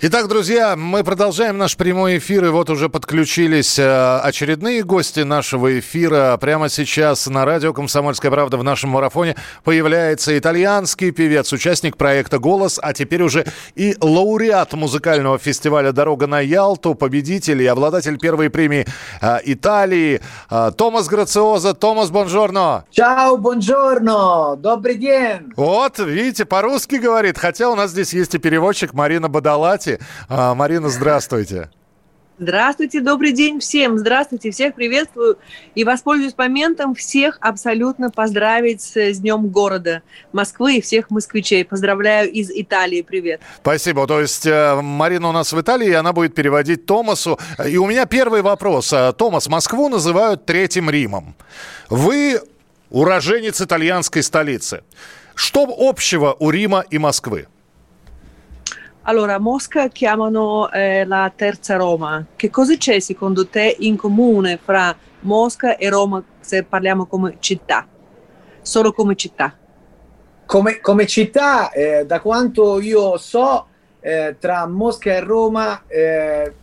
Итак, 0.00 0.26
друзья, 0.28 0.74
мы 0.76 1.04
продолжаем 1.04 1.58
наш 1.58 1.76
прямой 1.76 2.18
эфир, 2.18 2.44
и 2.44 2.48
вот 2.48 2.70
уже 2.70 2.88
подключились 2.88 3.78
э, 3.78 4.18
очередные 4.18 4.82
гости 4.82 5.20
нашего 5.20 5.78
эфира. 5.78 6.36
Прямо 6.40 6.68
сейчас 6.68 7.28
на 7.28 7.44
радио 7.44 7.72
«Комсомольская 7.72 8.30
правда» 8.30 8.56
в 8.56 8.64
нашем 8.64 8.90
марафоне 8.90 9.36
появляется 9.64 10.36
итальянский 10.36 11.12
певец, 11.12 11.52
участник 11.52 11.96
проекта 11.96 12.38
«Голос», 12.38 12.80
а 12.82 12.92
теперь 12.92 13.22
уже 13.22 13.46
и 13.76 13.94
лауреат 14.00 14.72
музыкального 14.72 15.38
фестиваля 15.38 15.92
«Дорога 15.92 16.26
на 16.26 16.40
Ялту», 16.40 16.94
победитель 16.94 17.62
и 17.62 17.66
обладатель 17.66 18.18
первой 18.18 18.50
премии 18.50 18.86
э, 19.20 19.38
Италии 19.44 20.20
э, 20.50 20.70
Томас 20.76 21.06
Грациоза. 21.06 21.74
Томас, 21.74 22.10
бонжорно! 22.10 22.84
Чао, 22.90 23.36
бонжорно! 23.36 24.56
Добрый 24.56 24.96
день! 24.96 25.52
Вот, 25.56 25.98
видите, 26.00 26.44
по-русски 26.44 26.96
говорит, 26.96 27.38
хотя 27.38 27.70
у 27.70 27.76
нас 27.76 27.92
здесь 27.92 28.12
есть 28.12 28.34
и 28.34 28.38
переводчик 28.38 28.94
Марина 28.94 29.28
Бадала 29.28 29.61
Палате. 29.62 30.00
А, 30.28 30.56
Марина, 30.56 30.88
здравствуйте. 30.88 31.70
Здравствуйте, 32.36 33.00
добрый 33.00 33.30
день 33.30 33.60
всем. 33.60 33.96
Здравствуйте, 33.96 34.50
всех 34.50 34.74
приветствую. 34.74 35.38
И 35.76 35.84
воспользуюсь 35.84 36.34
моментом 36.36 36.96
всех 36.96 37.38
абсолютно 37.40 38.10
поздравить 38.10 38.82
с 38.82 39.18
Днем 39.18 39.46
города 39.50 40.02
Москвы 40.32 40.78
и 40.78 40.80
всех 40.80 41.10
москвичей. 41.10 41.64
Поздравляю 41.64 42.28
из 42.28 42.50
Италии. 42.50 43.02
Привет. 43.02 43.40
Спасибо. 43.60 44.04
То 44.08 44.20
есть 44.20 44.46
э, 44.46 44.80
Марина 44.82 45.28
у 45.28 45.32
нас 45.32 45.52
в 45.52 45.60
Италии, 45.60 45.90
и 45.90 45.92
она 45.92 46.12
будет 46.12 46.34
переводить 46.34 46.84
Томасу. 46.84 47.38
И 47.64 47.76
у 47.76 47.86
меня 47.86 48.06
первый 48.06 48.42
вопрос. 48.42 48.92
Э, 48.92 49.12
Томас, 49.16 49.46
Москву 49.46 49.88
называют 49.88 50.44
Третьим 50.44 50.90
Римом. 50.90 51.36
Вы 51.88 52.40
уроженец 52.90 53.60
итальянской 53.60 54.24
столицы. 54.24 54.82
Что 55.36 55.72
общего 55.78 56.34
у 56.40 56.50
Рима 56.50 56.84
и 56.90 56.98
Москвы? 56.98 57.46
Allora, 59.04 59.40
Mosca 59.40 59.88
chiamano 59.88 60.70
eh, 60.70 61.04
la 61.04 61.32
terza 61.34 61.74
Roma. 61.74 62.24
Che 62.36 62.50
cosa 62.50 62.76
c'è 62.76 63.00
secondo 63.00 63.48
te 63.48 63.74
in 63.80 63.96
comune 63.96 64.60
fra 64.62 64.96
Mosca 65.20 65.76
e 65.76 65.88
Roma 65.88 66.22
se 66.38 66.62
parliamo 66.62 67.06
come 67.06 67.38
città? 67.40 67.84
Solo 68.60 68.92
come 68.92 69.16
città. 69.16 69.56
Come, 70.46 70.78
come 70.80 71.06
città, 71.08 71.72
eh, 71.72 72.06
da 72.06 72.20
quanto 72.20 72.80
io 72.80 73.16
so, 73.16 73.66
eh, 73.98 74.36
tra 74.38 74.68
Mosca 74.68 75.10
e 75.10 75.20
Roma 75.20 75.82
eh, 75.88 76.54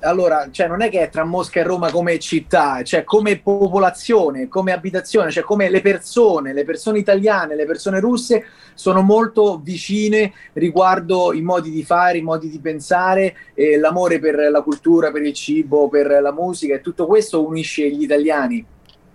allora, 0.00 0.48
cioè 0.50 0.68
non 0.68 0.82
è 0.82 0.90
che 0.90 1.00
è 1.00 1.08
tra 1.08 1.24
Mosca 1.24 1.60
e 1.60 1.62
Roma 1.62 1.90
come 1.90 2.18
città, 2.18 2.82
cioè 2.82 3.04
come 3.04 3.38
popolazione, 3.38 4.48
come 4.48 4.72
abitazione, 4.72 5.30
cioè 5.30 5.42
come 5.42 5.70
le 5.70 5.80
persone, 5.80 6.52
le 6.52 6.64
persone 6.64 6.98
italiane, 6.98 7.54
le 7.54 7.66
persone 7.66 8.00
russe 8.00 8.44
sono 8.74 9.02
molto 9.02 9.60
vicine 9.62 10.32
riguardo 10.52 11.32
i 11.32 11.40
modi 11.40 11.70
di 11.70 11.82
fare, 11.82 12.18
i 12.18 12.22
modi 12.22 12.50
di 12.50 12.60
pensare, 12.60 13.34
eh, 13.54 13.78
l'amore 13.78 14.18
per 14.18 14.50
la 14.50 14.62
cultura, 14.62 15.10
per 15.10 15.22
il 15.22 15.32
cibo, 15.32 15.88
per 15.88 16.20
la 16.20 16.32
musica 16.32 16.74
e 16.74 16.80
tutto 16.80 17.06
questo 17.06 17.46
unisce 17.46 17.88
gli 17.90 18.02
italiani 18.02 18.64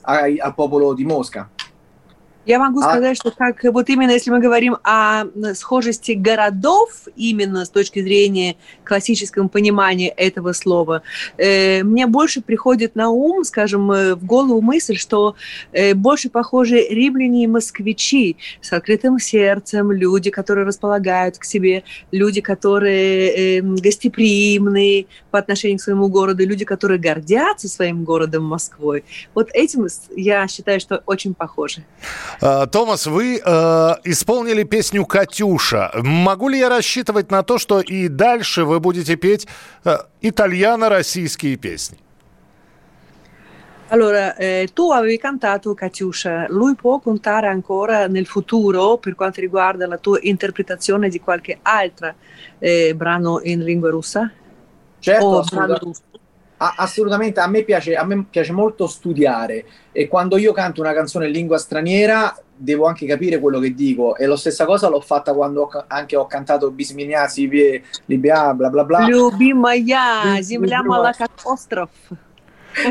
al 0.03 0.53
popolo 0.55 0.93
di 0.93 1.05
Mosca. 1.05 1.49
Я 2.45 2.59
могу 2.59 2.79
а... 2.79 2.89
сказать, 2.89 3.17
что 3.17 3.31
как 3.31 3.63
вот 3.63 3.89
именно 3.89 4.11
если 4.11 4.31
мы 4.31 4.39
говорим 4.39 4.77
о 4.83 5.25
схожести 5.53 6.13
городов, 6.13 7.07
именно 7.15 7.65
с 7.65 7.69
точки 7.69 8.01
зрения 8.01 8.55
классического 8.83 9.47
понимания 9.47 10.09
этого 10.09 10.53
слова, 10.53 11.03
э, 11.37 11.83
мне 11.83 12.07
больше 12.07 12.41
приходит 12.41 12.95
на 12.95 13.09
ум, 13.09 13.43
скажем, 13.43 13.91
э, 13.91 14.15
в 14.15 14.25
голову 14.25 14.61
мысль, 14.61 14.95
что 14.95 15.35
э, 15.71 15.93
больше 15.93 16.29
похожи 16.29 16.81
римляне 16.89 17.43
и 17.43 17.47
москвичи 17.47 18.37
с 18.61 18.73
открытым 18.73 19.19
сердцем, 19.19 19.91
люди, 19.91 20.31
которые 20.31 20.65
располагают 20.65 21.37
к 21.37 21.43
себе, 21.43 21.83
люди, 22.11 22.41
которые 22.41 23.59
э, 23.59 23.61
гостеприимные 23.61 25.05
по 25.29 25.37
отношению 25.37 25.77
к 25.77 25.81
своему 25.81 26.07
городу, 26.07 26.45
люди, 26.45 26.65
которые 26.65 26.99
гордятся 26.99 27.67
своим 27.67 28.03
городом 28.03 28.43
Москвой. 28.45 29.03
Вот 29.35 29.49
этим 29.53 29.87
я 30.15 30.47
считаю, 30.47 30.79
что 30.79 31.03
очень 31.05 31.33
похожи. 31.33 31.83
А, 32.39 32.65
Томас, 32.67 33.07
вы 33.07 33.41
э, 33.43 33.95
исполнили 34.03 34.63
песню 34.63 35.05
«Катюша». 35.05 35.91
Могу 35.95 36.49
ли 36.49 36.59
я 36.59 36.69
рассчитывать 36.69 37.31
на 37.31 37.43
то, 37.43 37.57
что 37.57 37.81
и 37.81 38.07
дальше 38.07 38.63
вы 38.63 38.79
будете 38.79 39.15
петь 39.15 39.47
э, 39.83 39.97
итальяно-российские 40.21 41.57
песни? 41.57 41.97
Allora, 43.89 44.37
eh, 44.37 44.69
tu 44.73 44.89
avevi 44.91 45.17
cantato 45.17 45.73
Katiusha, 45.73 46.45
lui 46.47 46.75
può 46.75 46.99
contare 46.99 47.47
ancora 47.47 48.07
nel 48.07 48.25
futuro 48.25 48.97
per 48.97 49.15
quanto 49.15 49.41
riguarda 49.41 49.85
la 49.85 49.97
tua 49.97 50.17
interpretazione 50.21 51.09
di 51.09 51.19
qualche 51.19 51.59
altro 51.61 52.13
eh, 52.59 52.93
brano 52.95 53.41
in 53.43 53.61
lingua 53.61 53.89
russa? 53.89 54.31
Certo, 54.99 55.25
o 55.25 55.43
brano 55.43 55.77
russo? 55.77 56.03
assolutamente, 56.60 57.40
a 57.40 57.46
me, 57.48 57.64
piace, 57.64 57.94
a 57.94 58.04
me 58.04 58.24
piace 58.30 58.52
molto 58.52 58.86
studiare 58.86 59.64
e 59.92 60.08
quando 60.08 60.38
io 60.38 60.52
canto 60.52 60.80
una 60.80 60.94
canzone 60.94 61.26
in 61.26 61.32
lingua 61.32 61.58
straniera 61.58 62.34
devo 62.58 62.86
anche 62.86 63.04
capire 63.04 63.38
quello 63.38 63.58
che 63.58 63.74
dico 63.74 64.16
e 64.16 64.24
la 64.24 64.36
stessa 64.38 64.64
cosa 64.64 64.88
l'ho 64.88 65.00
fatta 65.02 65.34
quando 65.34 65.62
ho, 65.62 65.84
anche 65.88 66.16
ho 66.16 66.26
cantato 66.26 66.70
Bismillah, 66.70 67.28
Sibie, 67.28 67.82
Libia, 68.06 68.54
bla 68.54 68.70
bla 68.70 68.84
bla. 68.84 69.06
Любимая, 69.06 70.40
земля 70.40 70.82
Малакат 70.82 71.30
остров. 71.44 71.90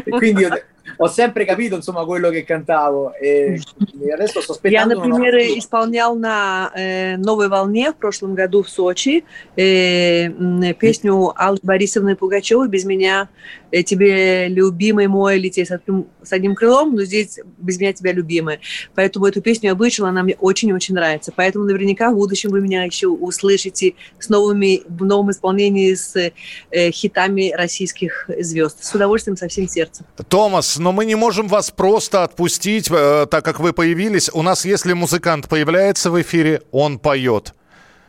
E 0.03 0.09
quindi 0.09 0.43
ho, 0.45 0.49
ho 0.97 1.07
sempre 1.07 1.45
capito 1.45 1.75
insomma 1.75 2.05
quello 2.05 2.29
che 2.29 2.43
cantavo 2.43 3.13
e, 3.15 3.59
e 4.03 4.11
adesso 4.13 4.41
sto 4.41 4.53
Я, 4.63 4.83
aspettando 4.83 4.95
например, 4.95 5.33
una- 5.35 5.57
исполнял 5.57 6.15
на 6.15 6.71
э, 6.75 7.17
«Новой 7.17 7.49
волне» 7.49 7.91
в 7.91 7.95
прошлом 7.95 8.33
году 8.35 8.61
в 8.63 8.69
Сочи 8.69 9.23
э, 9.55 10.25
м, 10.25 10.73
песню 10.75 11.33
Аллы 11.35 11.59
Борисовны 11.63 12.15
Пугачевой 12.15 12.67
«Без 12.67 12.83
меня 12.85 13.27
э, 13.58 13.58
Тебе, 13.70 14.48
любимый 14.48 15.06
мой, 15.06 15.38
лететь 15.38 15.68
с 15.68 15.70
одним, 15.70 16.06
с 16.22 16.32
одним 16.32 16.54
крылом», 16.54 16.94
но 16.94 17.02
здесь 17.02 17.38
«Без 17.58 17.78
меня 17.78 17.92
тебя, 17.92 18.12
любимая». 18.12 18.60
Поэтому 18.94 19.26
эту 19.26 19.40
песню 19.40 19.70
я 19.70 19.74
выучила, 19.74 20.08
она 20.08 20.22
мне 20.22 20.36
очень-очень 20.38 20.94
нравится. 20.94 21.32
Поэтому 21.34 21.64
наверняка 21.64 22.10
в 22.10 22.14
будущем 22.14 22.50
вы 22.50 22.60
меня 22.60 22.84
еще 22.84 23.08
услышите 23.08 23.94
с 24.18 24.28
новыми, 24.28 24.82
в 24.88 25.04
новом 25.04 25.30
исполнении 25.30 25.94
с 25.94 26.14
э, 26.16 26.90
хитами 26.90 27.52
российских 27.52 28.28
звезд. 28.38 28.82
С 28.84 28.94
удовольствием, 28.94 29.36
со 29.36 29.48
всем 29.48 29.68
сердцем. 29.68 30.06
Томас, 30.28 30.78
но 30.78 30.92
мы 30.92 31.04
не 31.04 31.14
можем 31.14 31.48
вас 31.48 31.70
просто 31.70 32.24
отпустить, 32.24 32.90
э, 32.90 33.26
так 33.30 33.44
как 33.44 33.60
вы 33.60 33.72
появились. 33.72 34.30
У 34.32 34.42
нас, 34.42 34.64
если 34.64 34.92
музыкант 34.92 35.48
появляется 35.48 36.10
в 36.10 36.20
эфире, 36.20 36.62
он 36.70 36.98
поет. 36.98 37.54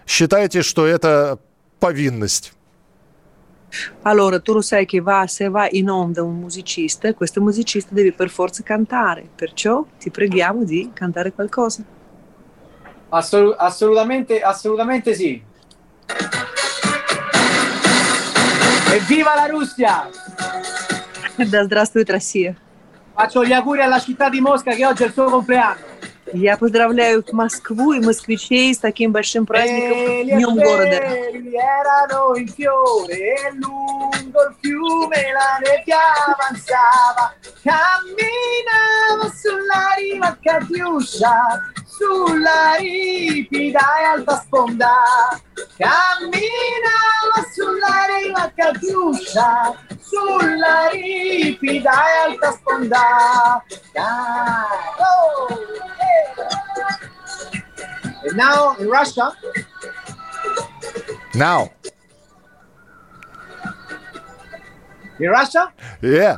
Считайте, 0.06 0.62
что 0.62 0.86
это 0.86 1.40
повинность. 1.80 2.54
Allora, 4.03 4.39
tu 4.41 4.53
lo 4.53 4.61
sai 4.61 4.87
che 4.87 5.01
va, 5.01 5.27
se 5.27 5.49
va 5.49 5.69
in 5.71 5.91
onda 5.91 6.23
un 6.23 6.37
musicista, 6.37 7.13
questo 7.15 7.41
musicista 7.41 7.95
deve 7.95 8.13
per 8.13 8.31
forza 8.31 8.63
cantare, 8.63 9.29
perciò 9.35 9.85
ti 9.99 10.11
preghiamo 10.11 10.65
di 10.65 10.91
cantare 10.93 11.33
qualcosa. 11.33 11.83
Assolu- 13.09 13.55
assolutamente, 13.57 14.41
assolutamente 14.41 15.15
sì. 15.15 15.43
Evviva 18.93 19.35
la 19.35 19.47
Russia! 19.47 20.09
Да 21.37 21.65
здравствует 21.65 22.09
Россия! 22.09 22.57
Faccio 23.15 23.45
gli 23.45 23.53
auguri 23.53 23.83
alla 23.83 23.99
città 23.99 24.29
di 24.29 24.41
Mosca 24.41 24.75
che 24.75 24.87
oggi 24.87 25.03
è 25.03 25.07
il 25.07 25.13
suo 25.13 25.25
compleanno. 25.25 25.90
Я 26.34 26.58
поздравляю 26.58 27.24
Москву 27.32 27.94
и 27.94 28.00
москвичей 28.00 28.74
с 28.74 28.78
таким 28.78 29.12
большим 29.12 29.46
праздником, 29.46 29.98
E 29.98 30.24
Днем 30.24 30.56
города. 30.56 30.96
e. 30.96 31.32
Camminavo 37.64 39.30
sulla 39.36 39.94
riva 39.98 40.36
Catiuscia, 40.42 41.62
sulla 42.02 42.76
ripida 42.80 43.80
e 44.00 44.04
alta 44.06 44.42
sponda. 44.42 44.92
Camminavo 45.78 47.38
sulla 47.54 48.06
riva 48.10 48.52
Catiuscia, 48.56 49.76
sulla 50.00 50.88
ripida 50.92 51.92
e 51.92 52.30
alta 52.32 52.52
sponda. 52.54 53.64
Oh, 54.98 55.48
eh. 56.00 56.34
And 58.28 58.36
now 58.36 58.76
in 58.80 58.88
Russia, 58.90 59.32
Now. 61.34 61.72
in 65.20 65.30
Russia, 65.30 65.72
Yeah. 66.02 66.38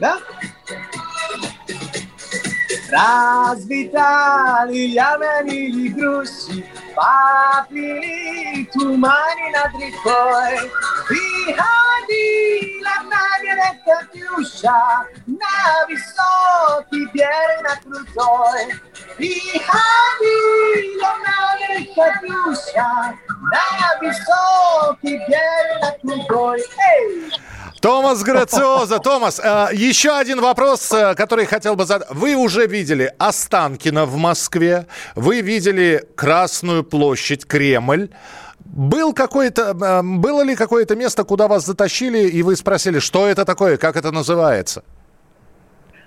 да? 0.00 0.18
Razvitali 2.92 4.80
ljameni 4.94 5.60
i 5.84 5.88
gruši, 5.88 6.62
papili 6.96 8.66
tumani 8.72 9.46
na 9.54 9.64
trikoj. 9.74 10.54
Prihadila 11.08 12.96
nagjereka 13.12 13.98
kljuša, 14.12 14.80
na 15.26 15.58
visoki 15.88 17.00
bjeri 17.12 17.58
na 17.68 17.74
krutoj. 17.82 18.60
Prihadila 19.16 21.12
nagjereka 21.26 22.06
kljuša, 22.20 22.90
na 23.52 23.66
visoki 24.00 25.12
bjeri 25.26 25.74
na 25.82 25.90
krutoj. 26.00 26.58
Hey! 26.76 27.61
Томас 27.82 28.22
Грациоза. 28.22 29.00
Томас, 29.00 29.40
э, 29.42 29.70
еще 29.72 30.16
один 30.16 30.40
вопрос, 30.40 30.92
э, 30.92 31.16
который 31.16 31.46
хотел 31.46 31.74
бы 31.74 31.84
задать. 31.84 32.08
Вы 32.10 32.36
уже 32.36 32.68
видели 32.68 33.12
Останкино 33.18 34.06
в 34.06 34.16
Москве, 34.16 34.86
вы 35.16 35.40
видели 35.40 36.06
Красную 36.14 36.84
площадь, 36.84 37.44
Кремль. 37.44 38.10
Был 38.60 39.12
какое-то, 39.12 39.76
э, 39.80 40.02
было 40.02 40.42
ли 40.42 40.54
какое-то 40.54 40.94
место, 40.94 41.24
куда 41.24 41.48
вас 41.48 41.66
затащили, 41.66 42.28
и 42.28 42.42
вы 42.44 42.54
спросили, 42.54 43.00
что 43.00 43.26
это 43.26 43.44
такое, 43.44 43.76
как 43.76 43.96
это 43.96 44.12
называется? 44.12 44.84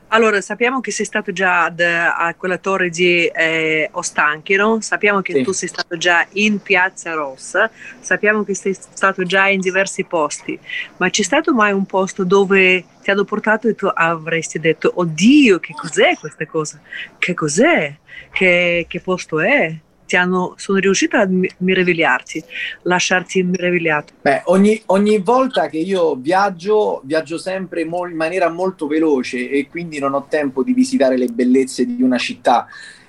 Allora, 0.10 0.40
sappiamo 0.40 0.82
che 0.82 0.92
sei 0.92 1.06
stato 1.06 1.32
già 1.32 1.64
ad- 1.66 1.80
a 1.82 2.34
quella 2.38 2.58
torre 2.60 2.90
di 2.90 3.26
eh, 3.26 3.90
Ostanchino, 3.92 4.80
sappiamo 4.80 5.22
che 5.22 5.34
Sì. 5.34 5.42
tu 5.44 5.52
sei 5.52 5.68
stato 5.68 5.98
già 5.98 6.26
in 6.34 6.62
Piazza 6.62 7.14
Rossa, 7.14 7.70
sappiamo 8.00 8.44
che 8.44 8.54
sei 8.56 8.74
stato 8.74 9.24
già 9.24 9.48
in 9.48 9.60
diversi 9.60 10.04
posti, 10.06 10.58
ma 10.98 11.10
c'è 11.10 11.24
stato 11.24 11.54
mai 11.54 11.74
un 11.74 11.86
posto 11.86 12.24
dove 12.24 12.86
ti 13.02 13.10
hanno 13.12 13.24
portato 13.26 13.68
e 13.68 13.76
tu 13.76 13.90
avresti 13.92 14.60
detto, 14.60 14.92
oddio, 14.96 15.60
che 15.60 15.74
cos'è 15.74 16.16
questa 16.18 16.46
cosa? 16.46 16.80
Che 17.18 17.34
cos'è? 17.34 17.94
Che, 18.32 18.86
che 18.88 19.00
posto 19.02 19.40
è? 19.40 19.76
Ti 20.06 20.16
hanno, 20.16 20.54
sono 20.58 20.78
riuscita 20.78 21.22
a 21.22 21.30
meravigliarti, 21.58 22.44
lasciarti 22.84 23.44
meravigliato. 23.44 24.14
Beh, 24.22 24.44
ogni, 24.46 24.82
ogni 24.88 25.20
volta 25.20 25.68
che 25.68 25.78
io 25.78 26.16
viaggio, 26.16 27.02
viaggio 27.04 27.38
sempre 27.38 27.86
mo- 27.86 28.08
in 28.08 28.16
maniera 28.16 28.50
molto 28.50 28.88
veloce 28.88 29.50
e 29.50 29.68
quindi 29.68 30.00
non 30.00 30.14
ho 30.14 30.28
tempo 30.30 30.64
di 30.64 30.74
visitare 30.74 31.18
le 31.18 31.28
bellezze 31.28 31.86
di 31.86 32.02
una 32.02 32.18
città. 32.18 32.68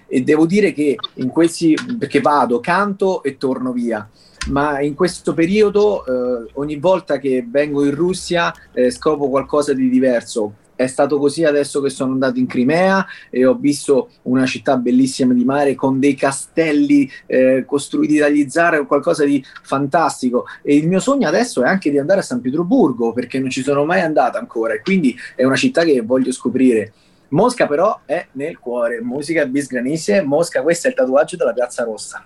E 0.09 0.23
devo 0.23 0.47
dire 0.47 0.73
che 0.73 0.97
in 1.15 1.29
questi, 1.29 1.77
perché 1.99 2.21
vado, 2.21 2.61
canto 2.61 3.23
e 3.23 3.37
torno 3.37 3.73
via. 3.73 4.09
Ma 4.49 4.81
in 4.81 4.95
questo 4.95 5.35
periodo, 5.35 6.05
eh, 6.07 6.51
ogni 6.55 6.77
volta 6.77 7.19
che 7.19 7.45
vengo 7.47 7.85
in 7.85 7.95
Russia, 7.95 8.55
eh, 8.73 8.91
scopro 8.91 9.29
qualcosa 9.29 9.73
di 9.73 9.89
diverso 9.89 10.55
è 10.77 10.87
stato 10.87 11.19
così 11.19 11.45
adesso 11.45 11.81
che 11.81 11.91
sono 11.91 12.13
andato 12.13 12.39
in 12.39 12.47
Crimea 12.47 13.05
e 13.31 13.45
ho 13.45 13.55
visto 13.55 14.11
una 14.23 14.47
città 14.47 14.77
bellissima 14.77 15.33
di 15.33 15.45
mare 15.45 15.75
con 15.75 15.99
dei 15.99 16.15
castelli 16.15 17.11
eh, 17.27 17.65
costruiti 17.67 18.19
dagli 18.19 18.49
zar, 18.49 18.87
qualcosa 18.87 19.25
di 19.25 19.43
fantastico. 19.63 20.45
E 20.63 20.77
il 20.77 20.87
mio 20.87 21.01
sogno 21.01 21.27
adesso 21.27 21.65
è 21.65 21.69
anche 21.69 21.91
di 21.91 21.99
andare 21.99 22.21
a 22.21 22.23
San 22.23 22.41
Pietroburgo 22.41 23.13
perché 23.13 23.41
non 23.41 23.51
ci 23.51 23.63
sono 23.63 23.85
mai 23.85 24.03
andato 24.03 24.39
ancora 24.39 24.75
e 24.75 24.83
quindi 24.83 25.17
è 25.35 25.45
una 25.45 25.57
città 25.57 25.83
che 25.83 26.01
voglio 26.03 26.31
scoprire. 26.31 26.93
Mosca 27.29 27.67
però 27.67 28.01
è 28.05 28.27
nel 28.33 28.59
cuore, 28.59 29.01
musica 29.01 29.45
bis 29.47 29.67
granicie, 29.67 30.23
Mosca 30.23 30.63
questo 30.63 30.87
è 30.87 30.91
il 30.91 30.97
tatuaggio 30.97 31.37
della 31.37 31.53
Piazza 31.53 31.83
Rossa. 31.83 32.25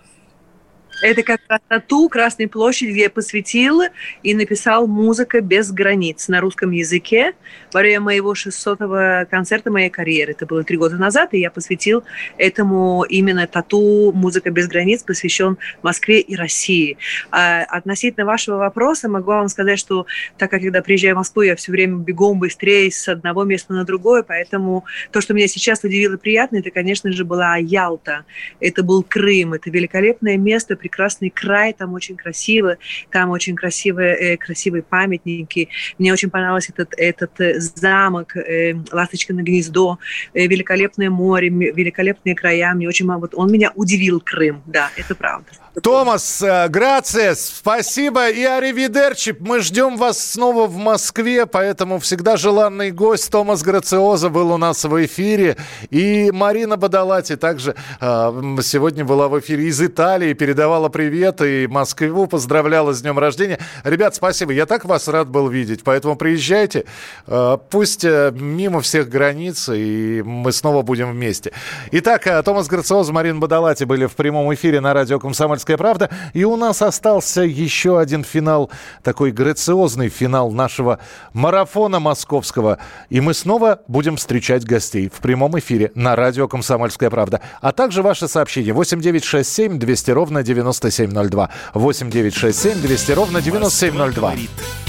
Это 1.02 1.22
как 1.22 1.40
раз 1.48 1.60
тату 1.66 2.08
Красной 2.08 2.46
площади, 2.46 2.90
где 2.90 3.02
я 3.02 3.10
посвятил 3.10 3.82
и 4.22 4.34
написал 4.34 4.86
«Музыка 4.86 5.40
без 5.40 5.72
границ» 5.72 6.28
на 6.28 6.40
русском 6.40 6.70
языке 6.72 7.32
во 7.72 7.80
время 7.80 8.00
моего 8.00 8.34
600-го 8.34 9.28
концерта 9.30 9.70
моей 9.70 9.88
карьеры. 9.88 10.32
Это 10.32 10.44
было 10.46 10.62
три 10.62 10.76
года 10.76 10.96
назад, 10.96 11.32
и 11.32 11.38
я 11.38 11.50
посвятил 11.50 12.04
этому 12.36 13.04
именно 13.08 13.46
тату 13.46 14.12
«Музыка 14.12 14.50
без 14.50 14.68
границ», 14.68 15.02
посвящен 15.02 15.56
Москве 15.82 16.20
и 16.20 16.36
России. 16.36 16.98
А 17.30 17.62
относительно 17.62 18.26
вашего 18.26 18.56
вопроса 18.56 19.08
могу 19.08 19.30
вам 19.30 19.48
сказать, 19.48 19.78
что 19.78 20.06
так 20.36 20.50
как 20.50 20.60
когда 20.60 20.82
приезжаю 20.82 21.14
в 21.14 21.18
Москву, 21.18 21.42
я 21.42 21.56
все 21.56 21.72
время 21.72 21.96
бегом 21.96 22.38
быстрее 22.38 22.90
с 22.90 23.08
одного 23.08 23.44
места 23.44 23.72
на 23.72 23.84
другое, 23.84 24.22
поэтому 24.22 24.84
то, 25.10 25.20
что 25.22 25.32
меня 25.32 25.48
сейчас 25.48 25.82
удивило 25.82 26.18
приятно, 26.18 26.58
это, 26.58 26.70
конечно 26.70 27.10
же, 27.10 27.24
была 27.24 27.56
Ялта. 27.56 28.24
Это 28.60 28.82
был 28.82 29.02
Крым, 29.02 29.54
это 29.54 29.70
великолепное 29.70 30.36
место, 30.36 30.76
прекрасный 30.90 31.31
край, 31.31 31.72
там 31.72 31.94
очень 31.94 32.16
красиво, 32.16 32.76
там 33.11 33.31
очень 33.31 33.55
красивые, 33.55 34.35
э, 34.35 34.37
красивые 34.37 34.83
памятники. 34.83 35.68
Мне 35.98 36.12
очень 36.12 36.31
понравился 36.31 36.72
этот, 36.72 36.94
этот 36.96 37.40
э, 37.40 37.61
замок, 37.61 38.37
э, 38.37 38.74
Ласточкино 38.90 39.42
гнездо, 39.42 39.98
э, 40.35 40.46
великолепное 40.46 41.11
море, 41.11 41.48
великолепные 41.48 42.35
края. 42.35 42.74
Мне 42.74 42.88
очень, 42.88 43.07
вот 43.07 43.35
он 43.35 43.53
меня 43.53 43.72
удивил, 43.74 44.20
Крым, 44.20 44.62
да, 44.66 44.90
это 44.96 45.14
правда. 45.14 45.46
Томас, 45.83 46.42
грация, 46.68 47.37
спасибо 47.37 48.29
и 48.29 48.42
аривидерчи. 48.42 49.37
Мы 49.38 49.61
ждем 49.61 49.96
вас 49.96 50.18
снова 50.18 50.66
в 50.66 50.76
Москве, 50.76 51.46
поэтому 51.46 52.00
всегда 52.00 52.37
желанный 52.37 52.90
гость 52.90 53.31
Томас 53.31 53.62
Грациоза 53.62 54.31
был 54.31 54.50
у 54.53 54.57
нас 54.57 54.85
в 54.85 55.07
эфире. 55.07 55.57
И 55.90 56.33
Марина 56.33 56.76
Бадалати 56.76 57.37
также 57.37 57.76
сегодня 58.00 59.05
была 59.05 59.29
в 59.29 59.38
эфире 59.38 59.68
из 59.68 59.81
Италии, 59.81 60.33
передавала 60.33 60.80
передавала 60.81 60.88
привет 60.88 61.43
и 61.43 61.66
Москву 61.66 62.27
поздравляла 62.27 62.95
с 62.95 63.03
днем 63.03 63.19
рождения. 63.19 63.59
Ребят, 63.85 64.14
спасибо. 64.14 64.53
Я 64.53 64.64
так 64.64 64.85
вас 64.85 65.09
рад 65.09 65.29
был 65.29 65.49
видеть. 65.49 65.83
Поэтому 65.85 66.16
приезжайте. 66.16 66.85
Э, 67.27 67.59
пусть 67.71 68.05
э, 68.05 68.33
мимо 68.35 68.81
всех 68.81 69.09
границ, 69.09 69.69
и 69.69 70.23
мы 70.25 70.53
снова 70.53 70.83
будем 70.83 71.11
вместе. 71.11 71.53
Итак, 71.93 72.27
э, 72.27 72.43
Томас 72.43 72.66
Грациоз, 72.69 73.11
Марин 73.11 73.40
Бадалати 73.40 73.85
были 73.85 74.07
в 74.07 74.12
прямом 74.12 74.53
эфире 74.55 74.81
на 74.81 74.95
радио 74.95 75.19
«Комсомольская 75.19 75.77
правда». 75.77 76.09
И 76.33 76.45
у 76.45 76.57
нас 76.57 76.81
остался 76.81 77.43
еще 77.43 77.99
один 77.99 78.25
финал, 78.25 78.71
такой 79.03 79.33
грациозный 79.33 80.09
финал 80.09 80.51
нашего 80.51 80.99
марафона 81.35 82.01
московского. 82.01 82.79
И 83.11 83.21
мы 83.21 83.35
снова 83.35 83.81
будем 83.87 84.16
встречать 84.16 84.64
гостей 84.64 85.11
в 85.14 85.21
прямом 85.21 85.59
эфире 85.59 85.93
на 85.95 86.16
радио 86.16 86.49
«Комсомольская 86.49 87.11
правда». 87.11 87.40
А 87.61 87.73
также 87.73 88.03
ваши 88.03 88.28
сообщения 88.28 88.72
8967 88.72 89.78
200 89.78 90.11
ровно 90.12 90.43
9702. 90.73 91.49
8967 91.75 92.81
200 92.81 93.12
ровно 93.12 93.43
9702. 93.43 94.35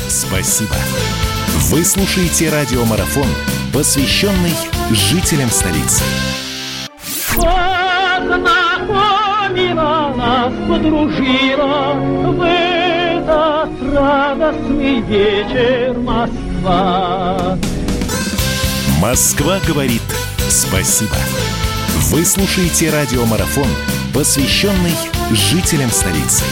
Спасибо. 0.07 0.75
Вы 1.69 1.83
слушаете 1.85 2.49
радиомарафон, 2.49 3.27
посвященный 3.73 4.53
жителям 4.91 5.49
столицы. 5.49 6.03
Познакомила 7.35 8.43
нас, 10.15 10.53
подружила 10.67 11.93
в 11.93 12.41
этот 12.41 13.69
радостный 13.93 15.01
вечер 15.01 15.93
Москва. 15.97 17.57
Москва 18.99 19.59
говорит 19.67 20.01
спасибо. 20.49 21.15
Вы 22.11 22.25
слушаете 22.25 22.89
радиомарафон, 22.89 23.67
посвященный 24.13 24.93
жителям 25.35 25.91
столицы. 25.91 26.43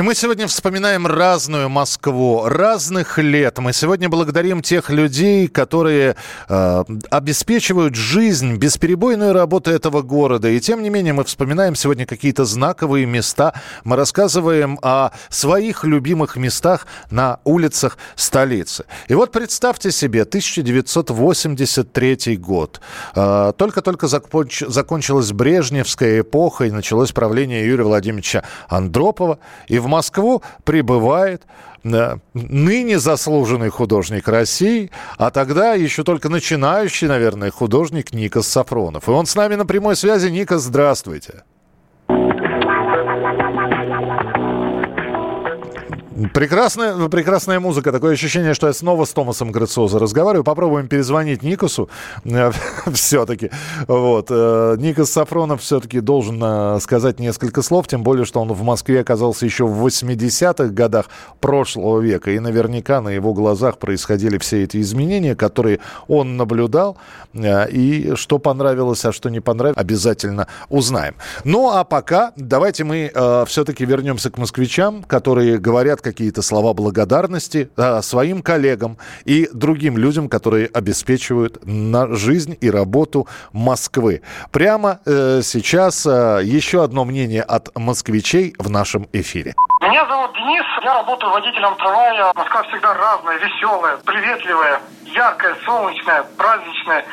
И 0.00 0.02
мы 0.02 0.14
сегодня 0.14 0.46
вспоминаем 0.46 1.06
разную 1.06 1.68
Москву, 1.68 2.44
разных 2.46 3.18
лет. 3.18 3.58
Мы 3.58 3.74
сегодня 3.74 4.08
благодарим 4.08 4.62
тех 4.62 4.88
людей, 4.88 5.46
которые 5.46 6.16
э, 6.48 6.84
обеспечивают 7.10 7.96
жизнь, 7.96 8.56
бесперебойную 8.56 9.34
работу 9.34 9.70
этого 9.70 10.00
города. 10.00 10.48
И 10.48 10.58
тем 10.58 10.82
не 10.82 10.88
менее 10.88 11.12
мы 11.12 11.24
вспоминаем 11.24 11.74
сегодня 11.74 12.06
какие-то 12.06 12.46
знаковые 12.46 13.04
места. 13.04 13.52
Мы 13.84 13.96
рассказываем 13.96 14.78
о 14.80 15.10
своих 15.28 15.84
любимых 15.84 16.36
местах 16.36 16.86
на 17.10 17.40
улицах 17.44 17.98
столицы. 18.16 18.86
И 19.08 19.12
вот 19.12 19.32
представьте 19.32 19.90
себе, 19.90 20.22
1983 20.22 22.38
год. 22.38 22.80
Э, 23.14 23.52
только-только 23.54 24.06
законч, 24.06 24.62
закончилась 24.66 25.30
Брежневская 25.32 26.22
эпоха 26.22 26.64
и 26.64 26.70
началось 26.70 27.12
правление 27.12 27.66
Юрия 27.66 27.84
Владимировича 27.84 28.44
Андропова. 28.70 29.40
И 29.68 29.78
в 29.78 29.89
Москву 29.90 30.42
прибывает 30.64 31.42
э, 31.84 32.16
ныне 32.34 32.98
заслуженный 32.98 33.68
художник 33.68 34.28
России, 34.28 34.90
а 35.18 35.30
тогда 35.30 35.74
еще 35.74 36.04
только 36.04 36.28
начинающий, 36.28 37.08
наверное, 37.08 37.50
художник 37.50 38.12
Никос 38.12 38.48
Сафронов. 38.48 39.08
И 39.08 39.10
он 39.10 39.26
с 39.26 39.34
нами 39.34 39.56
на 39.56 39.66
прямой 39.66 39.96
связи. 39.96 40.28
Никос, 40.28 40.62
здравствуйте. 40.62 41.44
Прекрасная, 46.28 47.08
прекрасная 47.08 47.60
музыка. 47.60 47.92
Такое 47.92 48.12
ощущение, 48.12 48.52
что 48.52 48.66
я 48.66 48.74
снова 48.74 49.06
с 49.06 49.12
Томасом 49.12 49.52
Грациозо 49.52 49.98
разговариваю. 49.98 50.44
Попробуем 50.44 50.86
перезвонить 50.86 51.42
Никосу 51.42 51.88
все-таки. 52.92 53.50
Вот. 53.86 54.26
Э, 54.28 54.76
Никос 54.78 55.10
Сафронов 55.10 55.62
все-таки 55.62 56.00
должен 56.00 56.38
э, 56.42 56.78
сказать 56.80 57.20
несколько 57.20 57.62
слов, 57.62 57.88
тем 57.88 58.02
более, 58.02 58.26
что 58.26 58.40
он 58.40 58.52
в 58.52 58.62
Москве 58.62 59.00
оказался 59.00 59.46
еще 59.46 59.66
в 59.66 59.86
80-х 59.86 60.68
годах 60.74 61.06
прошлого 61.40 62.00
века. 62.00 62.32
И 62.32 62.38
наверняка 62.38 63.00
на 63.00 63.08
его 63.08 63.32
глазах 63.32 63.78
происходили 63.78 64.36
все 64.38 64.64
эти 64.64 64.80
изменения, 64.80 65.34
которые 65.34 65.80
он 66.06 66.36
наблюдал. 66.36 66.98
Э, 67.32 67.70
и 67.70 68.14
что 68.16 68.38
понравилось, 68.38 69.04
а 69.06 69.12
что 69.12 69.30
не 69.30 69.40
понравилось, 69.40 69.78
обязательно 69.78 70.48
узнаем. 70.68 71.14
Ну, 71.44 71.70
а 71.70 71.84
пока 71.84 72.32
давайте 72.36 72.84
мы 72.84 73.10
все-таки 73.46 73.84
вернемся 73.84 74.30
к 74.30 74.36
москвичам, 74.38 75.02
которые 75.04 75.58
говорят, 75.58 76.00
какие-то 76.10 76.42
слова 76.42 76.74
благодарности 76.74 77.70
а, 77.76 78.02
своим 78.02 78.42
коллегам 78.42 78.98
и 79.24 79.48
другим 79.52 79.96
людям, 79.96 80.28
которые 80.28 80.66
обеспечивают 80.66 81.58
на 81.64 82.08
жизнь 82.14 82.56
и 82.60 82.70
работу 82.70 83.28
Москвы. 83.52 84.22
Прямо 84.50 85.00
э, 85.06 85.40
сейчас 85.42 86.06
э, 86.06 86.40
еще 86.42 86.82
одно 86.82 87.04
мнение 87.04 87.42
от 87.42 87.76
москвичей 87.76 88.54
в 88.58 88.70
нашем 88.70 89.06
эфире. 89.12 89.54
Меня 89.82 90.06
зовут 90.06 90.32
Денис, 90.34 90.64
я 90.82 90.94
работаю 90.94 91.32
водителем 91.32 91.74
трамвая. 91.76 92.32
Москва 92.34 92.62
всегда 92.64 92.94
разная, 92.94 93.38
веселая, 93.38 93.96
приветливая, 93.98 94.80
яркая, 95.06 95.56
солнечная, 95.64 96.24
праздничная 96.36 97.04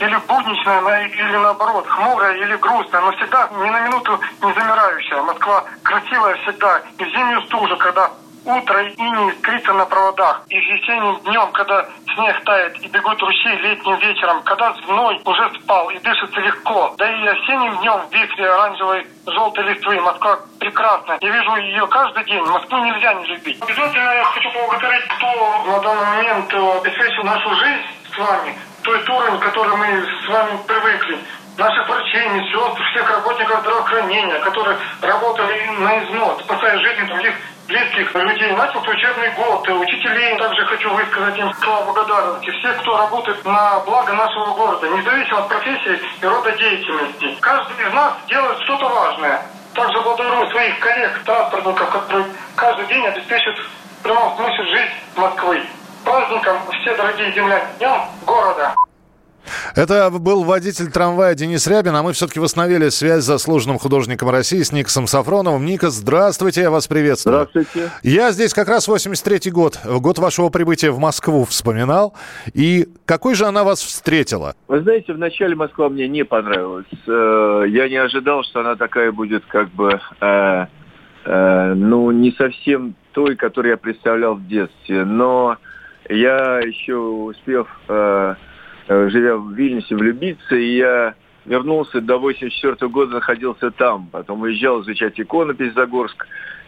или 0.00 0.16
будничная, 0.28 1.06
или 1.06 1.36
наоборот, 1.36 1.86
хмурая 1.86 2.36
или 2.36 2.56
грустная, 2.56 3.00
но 3.00 3.12
всегда 3.12 3.48
ни 3.52 3.70
на 3.70 3.80
минуту 3.80 4.18
не 4.42 4.52
замирающая. 4.52 5.22
Москва 5.22 5.64
красивая 5.82 6.36
всегда, 6.36 6.82
и 6.98 7.04
в 7.04 7.08
зимнюю 7.08 7.42
стужу, 7.42 7.76
когда 7.76 8.10
утро 8.48 8.82
и 8.82 9.00
не 9.00 9.30
искрится 9.30 9.72
на 9.74 9.84
проводах. 9.84 10.42
И 10.48 10.58
весенним 10.58 11.20
днем, 11.20 11.52
когда 11.52 11.86
снег 12.14 12.42
тает 12.44 12.80
и 12.82 12.88
бегут 12.88 13.20
ручьи 13.20 13.52
летним 13.56 13.96
вечером, 13.98 14.42
когда 14.42 14.72
зной 14.86 15.20
уже 15.24 15.50
спал 15.60 15.90
и 15.90 15.98
дышится 15.98 16.40
легко. 16.40 16.94
Да 16.96 17.10
и 17.10 17.26
осенним 17.26 17.76
днем 17.78 18.00
в 18.08 18.12
вихре 18.12 18.50
оранжевой 18.50 19.06
желтой 19.26 19.64
листвы 19.64 20.00
Москва 20.00 20.38
прекрасна. 20.58 21.18
Я 21.20 21.30
вижу 21.30 21.56
ее 21.56 21.86
каждый 21.88 22.24
день. 22.24 22.44
Москву 22.44 22.78
нельзя 22.78 23.14
не 23.14 23.26
любить. 23.26 23.62
Обязательно 23.62 24.10
я 24.10 24.24
хочу 24.24 24.50
поблагодарить, 24.50 25.08
кто 25.08 25.64
на 25.66 25.80
данный 25.80 26.06
момент 26.06 26.52
э, 26.52 26.78
обеспечил 26.78 27.24
нашу 27.24 27.54
жизнь 27.54 27.82
с 28.12 28.18
вами. 28.18 28.54
Той 28.82 29.02
уровень, 29.08 29.38
к 29.38 29.42
который 29.42 29.76
мы 29.76 29.86
с 29.86 30.28
вами 30.28 30.58
привыкли 30.66 31.18
наших 31.58 31.88
врачей, 31.88 32.28
медсестр, 32.28 32.82
всех 32.92 33.10
работников 33.10 33.60
здравоохранения, 33.60 34.38
которые 34.38 34.78
работали 35.02 35.66
на 35.78 36.04
износ, 36.04 36.40
спасая 36.44 36.78
жизни 36.78 37.04
других 37.06 37.34
близких 37.68 38.14
людей. 38.14 38.52
Начался 38.52 38.90
учебный 38.90 39.30
год. 39.32 39.68
Учителей 39.68 40.36
также 40.38 40.64
хочу 40.66 40.92
высказать 40.92 41.38
им 41.38 41.52
слова 41.54 41.84
благодарности. 41.92 42.50
Все, 42.50 42.72
кто 42.72 42.96
работает 42.96 43.44
на 43.44 43.80
благо 43.80 44.12
нашего 44.14 44.54
города, 44.54 44.88
независимо 44.88 45.40
от 45.40 45.48
профессии 45.48 46.00
и 46.20 46.26
рода 46.26 46.50
деятельности. 46.52 47.36
Каждый 47.40 47.86
из 47.86 47.92
нас 47.92 48.14
делает 48.28 48.58
что-то 48.62 48.88
важное. 48.88 49.42
Также 49.74 50.00
благодарю 50.00 50.50
своих 50.50 50.78
коллег, 50.80 51.22
транспортников, 51.24 51.90
которые 51.90 52.26
каждый 52.56 52.86
день 52.86 53.06
обеспечивают 53.06 53.60
в 53.60 54.02
прямом 54.02 54.36
смысле 54.36 54.64
жизнь 54.64 54.92
Москвы. 55.16 55.62
Праздником 56.04 56.58
все 56.80 56.96
дорогие 56.96 57.32
земляне, 57.32 57.66
днем 57.78 58.00
города. 58.24 58.74
Это 59.78 60.10
был 60.10 60.42
водитель 60.42 60.90
трамвая 60.90 61.36
Денис 61.36 61.64
Рябин, 61.68 61.94
а 61.94 62.02
мы 62.02 62.12
все-таки 62.12 62.40
восстановили 62.40 62.88
связь 62.88 63.22
с 63.22 63.26
заслуженным 63.26 63.78
художником 63.78 64.28
России 64.28 64.62
с 64.62 64.72
Никосом 64.72 65.06
Сафроновым. 65.06 65.64
Никос, 65.64 65.92
здравствуйте, 65.92 66.62
я 66.62 66.70
вас 66.72 66.88
приветствую. 66.88 67.48
Здравствуйте. 67.52 67.88
Я 68.02 68.32
здесь 68.32 68.52
как 68.54 68.68
раз 68.68 68.88
83-й 68.88 69.52
год, 69.52 69.78
год 69.84 70.18
вашего 70.18 70.48
прибытия 70.48 70.90
в 70.90 70.98
Москву 70.98 71.44
вспоминал. 71.44 72.12
И 72.54 72.88
какой 73.04 73.36
же 73.36 73.44
она 73.44 73.62
вас 73.62 73.80
встретила? 73.80 74.56
Вы 74.66 74.82
знаете, 74.82 75.12
вначале 75.12 75.54
Москва 75.54 75.88
мне 75.88 76.08
не 76.08 76.24
понравилась. 76.24 76.86
Э, 77.06 77.62
я 77.68 77.88
не 77.88 77.98
ожидал, 77.98 78.42
что 78.42 78.62
она 78.62 78.74
такая 78.74 79.12
будет 79.12 79.44
как 79.46 79.70
бы, 79.70 80.00
э, 80.20 80.66
э, 81.24 81.74
ну, 81.74 82.10
не 82.10 82.32
совсем 82.32 82.96
той, 83.12 83.36
которую 83.36 83.70
я 83.70 83.76
представлял 83.76 84.34
в 84.34 84.44
детстве. 84.48 85.04
Но 85.04 85.56
я 86.08 86.58
еще 86.58 86.96
успев 86.96 87.68
Э, 87.88 88.34
живя 88.88 89.36
в 89.36 89.52
Вильнюсе, 89.52 89.94
влюбиться, 89.94 90.56
и 90.56 90.76
я 90.76 91.14
вернулся 91.44 92.00
до 92.00 92.18
84 92.18 92.88
года, 92.90 93.14
находился 93.14 93.70
там. 93.70 94.08
Потом 94.10 94.42
уезжал 94.42 94.82
изучать 94.82 95.18
иконопись 95.20 95.74
Загорск. 95.74 96.26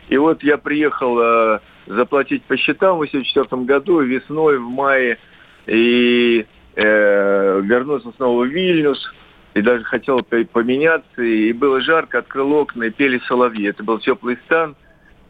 И 0.09 0.17
вот 0.17 0.43
я 0.43 0.59
приехал 0.59 1.19
э, 1.21 1.61
заплатить 1.87 2.43
по 2.45 2.57
счетам 2.57 2.97
в 2.97 3.01
84 3.01 3.63
году, 3.63 4.01
весной, 4.01 4.59
в 4.59 4.69
мае, 4.69 5.19
и 5.67 6.47
э, 6.75 7.61
вернулся 7.63 8.11
снова 8.17 8.45
в 8.45 8.49
Вильнюс, 8.49 9.13
и 9.55 9.63
даже 9.63 9.85
хотел 9.85 10.23
поменяться, 10.23 11.23
и 11.23 11.53
было 11.53 11.81
жарко, 11.81 12.19
открыл 12.19 12.53
окна, 12.55 12.85
и 12.85 12.91
пели 12.91 13.21
соловьи. 13.27 13.69
Это 13.69 13.85
был 13.85 13.99
теплый 13.99 14.37
стан, 14.47 14.75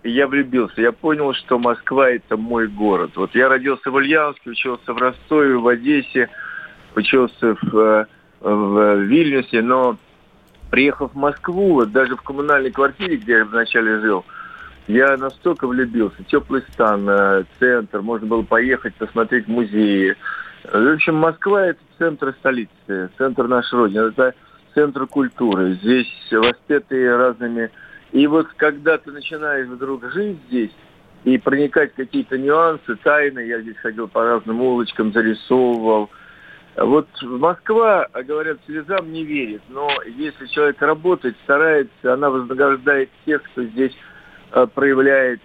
и 0.03 0.11
я 0.11 0.27
влюбился. 0.27 0.81
Я 0.81 0.93
понял, 0.93 1.35
что 1.35 1.59
Москва– 1.59 2.11
это 2.11 2.37
мой 2.37 2.67
город. 2.69 3.13
Вот 3.17 3.35
я 3.35 3.49
родился 3.49 3.91
в 3.91 3.95
Ульяновске, 3.95 4.51
учился 4.51 4.93
в 4.93 4.99
Ростове, 4.99 5.57
в 5.57 5.67
Одессе, 5.69 6.31
учился 6.95 7.57
в, 7.63 8.07
в 8.41 8.97
Вильнюсе, 9.03 9.63
но 9.63 9.97
приехав 10.71 11.13
в 11.13 11.17
Москву, 11.17 11.85
даже 11.85 12.17
в 12.17 12.23
коммунальной 12.23 12.71
квартире, 12.71 13.17
где 13.17 13.39
я 13.39 13.45
вначале 13.45 14.01
жил, 14.01 14.25
я 14.87 15.17
настолько 15.17 15.67
влюбился. 15.67 16.23
Теплый 16.25 16.63
стан, 16.73 17.45
центр, 17.59 18.03
можно 18.03 18.27
было 18.27 18.43
поехать, 18.43 18.95
посмотреть 18.95 19.47
музеи. 19.49 20.17
В 20.65 20.95
общем, 20.95 21.15
Москва– 21.17 21.67
это 21.69 21.81
центр 21.99 22.35
столицы, 22.39 23.11
центр 23.17 23.47
нашей 23.47 23.79
Родины, 23.79 24.09
это 24.09 24.35
центр 24.75 25.07
культуры. 25.07 25.75
Здесь 25.75 26.09
воспетые 26.31 27.17
разными 27.17 27.71
И 28.13 28.27
вот 28.27 28.49
когда 28.57 28.99
ты 28.99 29.11
начинаешь 29.13 29.69
вдруг 29.69 30.05
жить 30.13 30.39
здесь 30.49 30.71
и 31.25 31.39
проникать 31.39 31.93
в 31.93 31.97
какие-то 31.97 32.39
нюансы, 32.39 32.97
тайны, 32.97 33.41
я 33.41 33.61
здесь 33.61 33.77
ходил 33.79 34.09
по 34.09 34.25
разным 34.25 34.61
улочкам, 34.61 35.13
зарисовывал. 35.13 36.11
Вот 36.81 37.09
Москва, 37.21 38.09
говорят, 38.27 38.57
слезам 38.65 39.13
не 39.13 39.23
верит, 39.23 39.61
но 39.69 39.91
если 40.07 40.47
человек 40.47 40.81
работает, 40.81 41.37
старается, 41.45 42.15
она 42.15 42.31
вознаграждает 42.31 43.11
тех, 43.27 43.43
кто 43.43 43.65
здесь 43.65 43.93
э, 44.53 44.67
проявляет 44.75 45.43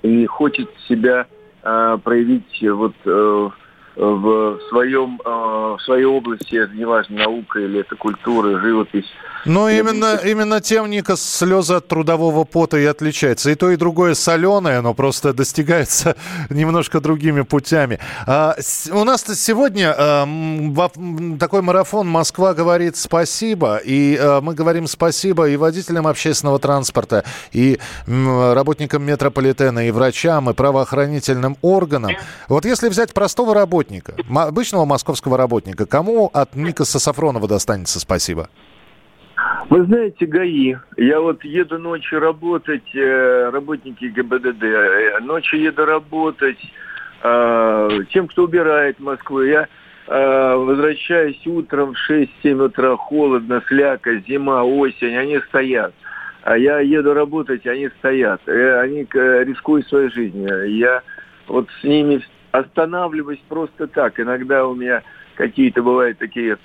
и 0.00 0.24
хочет 0.24 0.70
себя 0.88 1.26
э, 1.62 1.98
проявить 2.02 2.62
вот 2.62 2.94
э, 3.04 3.48
в 3.96 4.60
своем 4.68 5.20
э, 5.24 5.56
в 5.76 5.78
своей 5.82 6.04
области, 6.04 6.68
неважно, 6.74 7.16
наука 7.16 7.60
или 7.60 7.80
это 7.80 7.96
культура, 7.96 8.60
живопись. 8.60 9.06
Но 9.44 9.70
именно, 9.70 10.16
именно 10.24 10.60
тем, 10.60 10.90
Ника, 10.90 11.16
слезы 11.16 11.74
от 11.74 11.86
трудового 11.86 12.44
пота 12.44 12.78
и 12.78 12.84
отличается. 12.84 13.50
И 13.50 13.54
то, 13.54 13.70
и 13.70 13.76
другое 13.76 14.14
соленое, 14.14 14.80
но 14.80 14.92
просто 14.92 15.32
достигается 15.32 16.16
немножко 16.50 17.00
другими 17.00 17.42
путями. 17.42 18.00
А, 18.26 18.56
у 18.92 19.04
нас 19.04 19.22
сегодня 19.22 19.94
а, 19.96 20.26
такой 21.38 21.62
марафон 21.62 22.08
«Москва 22.08 22.54
говорит 22.54 22.96
спасибо». 22.96 23.76
И 23.76 24.18
а, 24.20 24.40
мы 24.40 24.54
говорим 24.54 24.86
спасибо 24.88 25.48
и 25.48 25.56
водителям 25.56 26.06
общественного 26.06 26.58
транспорта, 26.58 27.24
и 27.52 27.78
м, 28.06 28.52
работникам 28.52 29.04
метрополитена, 29.04 29.86
и 29.86 29.90
врачам, 29.90 30.50
и 30.50 30.54
правоохранительным 30.54 31.56
органам. 31.62 32.12
Вот 32.48 32.64
если 32.64 32.88
взять 32.88 33.14
простого 33.14 33.54
работника, 33.54 33.85
работника, 33.86 34.14
обычного 34.34 34.84
московского 34.84 35.36
работника, 35.36 35.86
кому 35.86 36.30
от 36.32 36.54
Никаса 36.54 36.98
Сафронова 36.98 37.48
достанется 37.48 38.00
спасибо? 38.00 38.48
Вы 39.68 39.84
знаете, 39.84 40.26
ГАИ. 40.26 40.76
Я 40.96 41.20
вот 41.20 41.44
еду 41.44 41.78
ночью 41.78 42.20
работать, 42.20 42.94
э, 42.94 43.50
работники 43.50 44.04
ГИБДД, 44.04 44.62
э, 44.62 45.18
ночью 45.20 45.60
еду 45.60 45.84
работать 45.84 46.58
э, 47.22 47.98
тем, 48.10 48.28
кто 48.28 48.44
убирает 48.44 49.00
Москву. 49.00 49.42
Я 49.42 49.68
возвращаюсь 50.08 51.44
утром 51.48 51.94
в 51.94 52.10
6-7 52.10 52.62
утра, 52.62 52.96
холодно, 52.96 53.60
сляка, 53.66 54.18
зима, 54.18 54.62
осень, 54.62 55.16
они 55.16 55.40
стоят. 55.48 55.92
А 56.44 56.56
я 56.56 56.78
еду 56.78 57.12
работать, 57.12 57.66
они 57.66 57.88
стоят. 57.98 58.40
Они 58.46 59.04
рискуют 59.10 59.88
своей 59.88 60.08
жизнью. 60.10 60.76
Я 60.76 61.02
вот 61.48 61.68
с 61.80 61.82
ними 61.82 62.22
останавливаюсь 62.58 63.42
просто 63.48 63.86
так. 63.86 64.18
Иногда 64.20 64.66
у 64.66 64.74
меня 64.74 65.02
какие-то 65.36 65.82
бывают 65.82 66.18
такие 66.18 66.58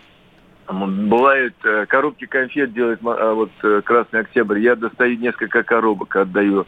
Бывают 0.67 1.55
э, 1.65 1.85
коробки 1.85 2.25
конфет 2.25 2.71
делает 2.71 2.99
а, 3.03 3.33
вот 3.33 3.51
э, 3.63 3.81
Красный 3.83 4.21
Октябрь. 4.21 4.59
Я 4.59 4.75
достаю 4.75 5.17
несколько 5.17 5.63
коробок, 5.63 6.15
отдаю. 6.15 6.65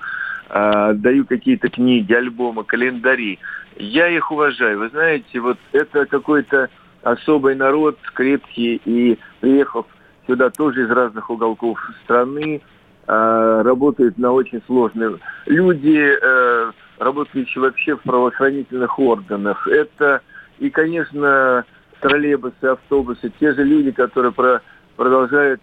А, 0.50 0.90
отдаю 0.90 1.26
какие-то 1.26 1.70
книги, 1.70 2.12
альбомы, 2.12 2.66
календари. 2.66 3.40
Я 3.78 4.10
их 4.10 4.32
уважаю. 4.32 4.80
Вы 4.80 4.90
знаете, 4.90 5.40
вот 5.40 5.58
это 5.72 6.06
какой-то 6.06 6.70
особый 7.02 7.56
народ, 7.56 7.98
крепкий, 8.14 8.82
и 8.84 9.18
приехав 9.40 9.86
сюда 10.28 10.50
тоже 10.50 10.84
из 10.84 10.90
разных 10.90 11.30
уголков 11.30 11.80
страны, 12.04 12.62
а, 13.08 13.64
работают 13.64 14.18
на 14.18 14.32
очень 14.32 14.62
сложные. 14.66 15.18
Люди, 15.46 16.18
э, 16.22 16.72
работающие 17.04 17.62
вообще 17.62 17.96
в 17.96 18.02
правоохранительных 18.02 18.98
органах. 19.00 19.68
Это 19.68 20.22
и, 20.60 20.70
конечно, 20.70 21.66
троллейбусы, 22.00 22.64
автобусы, 22.64 23.32
те 23.40 23.54
же 23.54 23.64
люди, 23.64 23.92
которые 23.92 24.32
про, 24.32 24.62
продолжают 24.96 25.62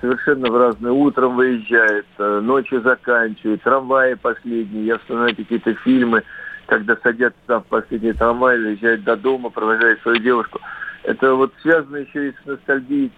совершенно 0.00 0.50
в 0.50 0.56
разное 0.56 0.92
утром 0.92 1.36
выезжают, 1.36 2.06
э, 2.18 2.40
ночью 2.40 2.80
заканчивают, 2.82 3.62
трамваи 3.62 4.14
последние. 4.14 4.86
Я 4.86 4.98
вспоминаю 4.98 5.36
какие-то 5.36 5.74
фильмы, 5.74 6.22
когда 6.66 6.96
садятся 7.02 7.60
в 7.60 7.66
последний 7.66 8.12
трамвай, 8.12 8.58
выезжают 8.58 9.04
до 9.04 9.16
дома, 9.16 9.50
провожают 9.50 10.00
свою 10.02 10.18
девушку. 10.18 10.60
Это 11.02 11.34
вот 11.34 11.52
связано 11.62 11.96
еще 11.96 12.28
и 12.28 12.32
с 12.32 12.46
ностальгией 12.46 13.10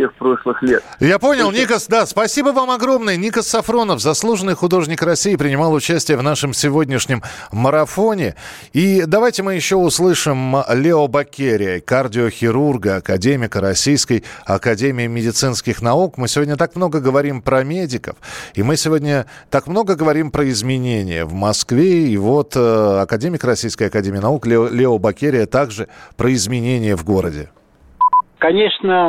тех 0.00 0.14
прошлых 0.14 0.62
лет. 0.62 0.82
Я 0.98 1.18
понял. 1.18 1.50
Никас, 1.50 1.86
да, 1.86 2.06
спасибо 2.06 2.48
вам 2.48 2.70
огромное. 2.70 3.16
Никас 3.16 3.48
Сафронов, 3.48 4.00
заслуженный 4.00 4.54
художник 4.54 5.02
России, 5.02 5.36
принимал 5.36 5.74
участие 5.74 6.16
в 6.16 6.22
нашем 6.22 6.54
сегодняшнем 6.54 7.22
марафоне. 7.52 8.34
И 8.72 9.04
давайте 9.06 9.42
мы 9.42 9.56
еще 9.56 9.76
услышим 9.76 10.56
Лео 10.72 11.06
Бакерия, 11.06 11.80
кардиохирурга, 11.80 12.96
академика 12.96 13.60
Российской 13.60 14.24
Академии 14.46 15.06
медицинских 15.06 15.82
наук. 15.82 16.16
Мы 16.16 16.28
сегодня 16.28 16.56
так 16.56 16.76
много 16.76 17.00
говорим 17.00 17.42
про 17.42 17.62
медиков, 17.62 18.16
и 18.54 18.62
мы 18.62 18.78
сегодня 18.78 19.26
так 19.50 19.66
много 19.66 19.96
говорим 19.96 20.30
про 20.30 20.48
изменения 20.48 21.26
в 21.26 21.34
Москве. 21.34 22.08
И 22.08 22.16
вот 22.16 22.56
э, 22.56 23.00
академик 23.02 23.44
Российской 23.44 23.88
Академии 23.88 24.18
наук 24.18 24.46
Лео, 24.46 24.68
Лео 24.68 24.98
Бакерия 24.98 25.44
также 25.44 25.88
про 26.16 26.32
изменения 26.32 26.96
в 26.96 27.04
городе. 27.04 27.50
Конечно, 28.40 29.08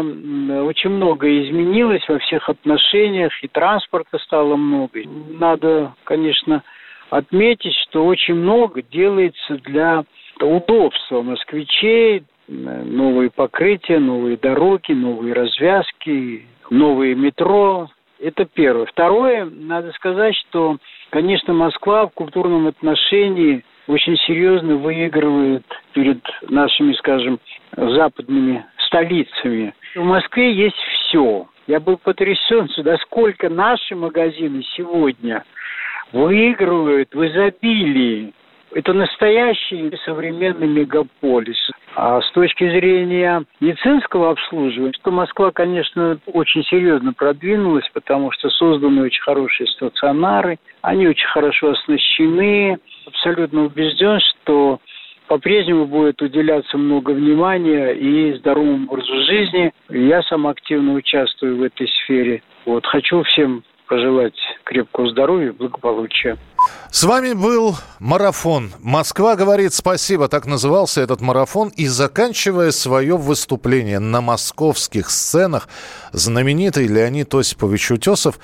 очень 0.66 0.90
многое 0.90 1.44
изменилось 1.46 2.08
во 2.10 2.20
всех 2.20 2.50
отношениях, 2.50 3.32
и 3.42 3.48
транспорта 3.48 4.18
стало 4.20 4.58
много. 4.58 5.00
Надо, 5.40 5.94
конечно, 6.04 6.64
отметить, 7.10 7.74
что 7.88 8.06
очень 8.06 8.36
много 8.36 8.82
делается 8.82 9.56
для 9.64 10.04
удобства 10.42 11.22
москвичей, 11.22 12.24
новые 12.50 13.30
покрытия, 13.30 14.00
новые 14.00 14.36
дороги, 14.36 14.92
новые 14.92 15.34
развязки, 15.34 16.46
новые 16.70 17.16
метро. 17.16 17.88
Это 18.20 18.44
первое. 18.44 18.86
Второе, 18.86 19.46
надо 19.46 19.94
сказать, 19.94 20.36
что, 20.36 20.76
конечно, 21.10 21.54
Москва 21.54 22.08
в 22.08 22.12
культурном 22.12 22.68
отношении 22.68 23.64
очень 23.88 24.18
серьезно 24.18 24.76
выигрывает 24.76 25.66
перед 25.94 26.20
нашими, 26.50 26.94
скажем, 26.94 27.40
западными 27.76 28.66
столицами. 28.92 29.74
В 29.96 30.04
Москве 30.04 30.54
есть 30.54 30.76
все. 30.76 31.48
Я 31.68 31.80
был 31.80 31.98
потрясен, 31.98 32.68
сюда 32.70 32.98
сколько 32.98 33.50
наши 33.50 33.96
магазины 33.96 34.64
сегодня 34.76 35.44
выигрывают 36.12 37.14
в 37.14 37.26
изобилии. 37.26 38.34
Это 38.74 38.94
настоящий 38.94 39.92
современный 40.06 40.68
мегаполис. 40.68 41.72
А 41.96 42.22
с 42.22 42.32
точки 42.32 42.70
зрения 42.70 43.44
медицинского 43.60 44.32
обслуживания, 44.32 44.94
то 45.04 45.12
Москва, 45.12 45.52
конечно, 45.52 46.18
очень 46.26 46.64
серьезно 46.64 47.14
продвинулась, 47.14 47.90
потому 47.94 48.32
что 48.32 48.50
созданы 48.50 49.04
очень 49.04 49.22
хорошие 49.22 49.68
стационары, 49.68 50.58
они 50.82 51.08
очень 51.08 51.28
хорошо 51.28 51.72
оснащены. 51.72 52.80
Абсолютно 53.08 53.66
убежден, 53.66 54.20
что 54.20 54.80
по-прежнему 55.32 55.86
будет 55.86 56.22
уделяться 56.22 56.78
много 56.78 57.12
внимания 57.12 57.92
и 57.92 58.38
здоровому 58.40 58.86
образу 58.92 59.14
жизни. 59.24 59.72
Я 59.88 60.22
сам 60.24 60.46
активно 60.46 60.92
участвую 60.92 61.56
в 61.56 61.64
этой 61.64 61.88
сфере. 61.88 62.44
Вот. 62.66 62.86
Хочу 62.86 63.24
всем 63.24 63.64
пожелать 63.88 64.36
крепкого 64.66 65.10
здоровья, 65.10 65.54
благополучия. 65.54 66.36
С 66.90 67.06
вами 67.06 67.32
был 67.32 67.76
марафон. 68.02 68.72
Москва 68.82 69.38
говорит 69.38 69.72
спасибо. 69.72 70.28
Так 70.28 70.48
назывался 70.48 71.00
этот 71.00 71.22
марафон. 71.22 71.70
И 71.78 71.88
заканчивая 71.88 72.72
свое 72.72 73.16
выступление 73.16 74.00
на 74.00 74.20
московских 74.20 75.10
сценах, 75.10 75.70
знаменитый 76.12 76.88
Леонид 76.88 77.34
Осипович 77.34 77.92
Утесов 77.92 78.38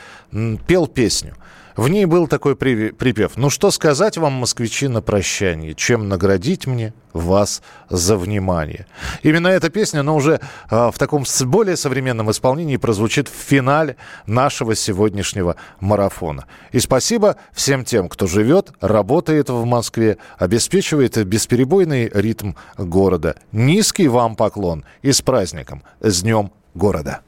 пел 0.66 0.88
песню– 0.88 1.34
в 1.78 1.88
ней 1.90 2.06
был 2.06 2.28
такой 2.28 2.56
припев. 2.56 3.38
«Ну 3.38 3.52
что 3.52 3.70
сказать 3.70 4.18
вам, 4.18 4.34
москвичи, 4.34 4.88
на 4.88 5.02
прощание, 5.04 5.76
чем 5.76 6.10
наградить 6.10 6.66
мне 6.66 6.94
вас 7.14 7.62
за 7.88 8.18
внимание». 8.18 8.88
Именно 9.22 9.50
эта 9.50 9.70
песня, 9.70 10.02
но 10.02 10.16
уже 10.16 10.42
э, 10.72 10.92
в 10.92 10.98
таком 10.98 11.24
более 11.46 11.78
современном 11.78 12.32
исполнении 12.32 12.78
прозвучит 12.78 13.28
в 13.28 13.32
финале 13.32 13.96
нашего 14.26 14.76
сегодняшнего 14.76 15.56
марафона. 15.80 16.46
И 16.72 16.80
спасибо 16.80 17.38
всем 17.54 17.86
тем, 17.86 18.10
кто 18.10 18.26
живет, 18.26 18.72
работает 18.82 19.50
в 19.50 19.64
Москве, 19.66 20.18
обеспечивает 20.40 21.24
бесперебойный 21.26 22.10
ритм 22.12 22.54
города. 22.76 23.36
Низкий 23.52 24.08
вам 24.08 24.36
поклон 24.36 24.84
и 25.04 25.12
с 25.12 25.22
праздником, 25.22 25.84
с 26.00 26.24
Днем 26.24 26.52
города. 26.74 27.22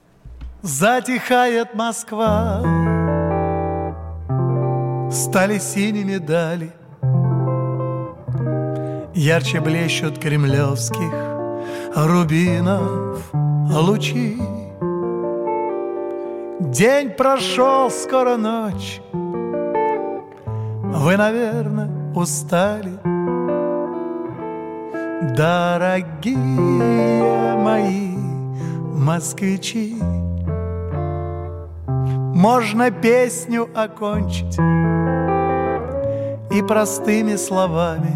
Затихает 0.64 1.76
Москва 1.76 3.19
стали 5.12 5.60
синими 5.60 6.18
дали. 6.18 6.72
Ярче 9.16 9.60
блещут 9.60 10.20
кремлевских 10.20 11.14
рубинов 11.96 13.32
лучи. 13.34 14.38
День 16.60 17.10
прошел, 17.12 17.90
скоро 17.90 18.38
ночь, 18.38 19.02
вы, 19.14 21.18
наверное, 21.18 21.90
устали. 22.16 23.00
Дорогие 25.36 26.36
мои 27.58 28.16
москвичи, 28.96 29.96
можно 32.40 32.90
песню 32.90 33.68
окончить 33.76 34.58
и 36.58 36.62
простыми 36.62 37.36
словами. 37.36 38.16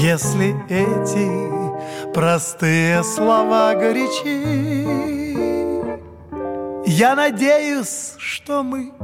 Если 0.00 0.56
эти 0.70 2.14
простые 2.14 3.04
слова 3.04 3.74
горячи, 3.74 4.86
я 6.86 7.14
надеюсь, 7.14 8.14
что 8.16 8.62
мы 8.62 8.94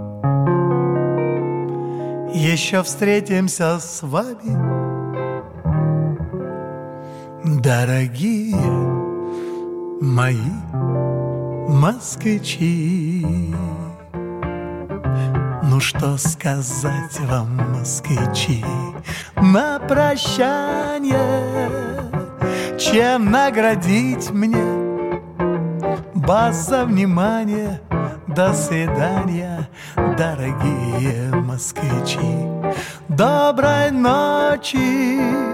еще 2.32 2.82
встретимся 2.82 3.78
с 3.78 4.00
вами, 4.00 4.56
дорогие 7.60 8.56
мои 10.00 11.11
москвичи. 11.72 13.26
Ну 15.62 15.80
что 15.80 16.18
сказать 16.18 17.18
вам, 17.20 17.56
москвичи, 17.72 18.64
на 19.36 19.78
прощание, 19.80 21.18
чем 22.78 23.30
наградить 23.30 24.30
мне 24.30 24.62
вас 26.14 26.68
за 26.68 26.84
внимание. 26.84 27.80
До 28.28 28.54
свидания, 28.54 29.68
дорогие 29.96 31.34
москвичи. 31.34 32.48
Доброй 33.08 33.90
ночи, 33.90 35.51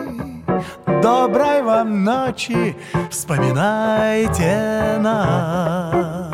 доброй 1.03 1.63
вам 1.63 2.05
ночи, 2.05 2.77
вспоминайте 3.11 4.99
нас. 5.01 6.33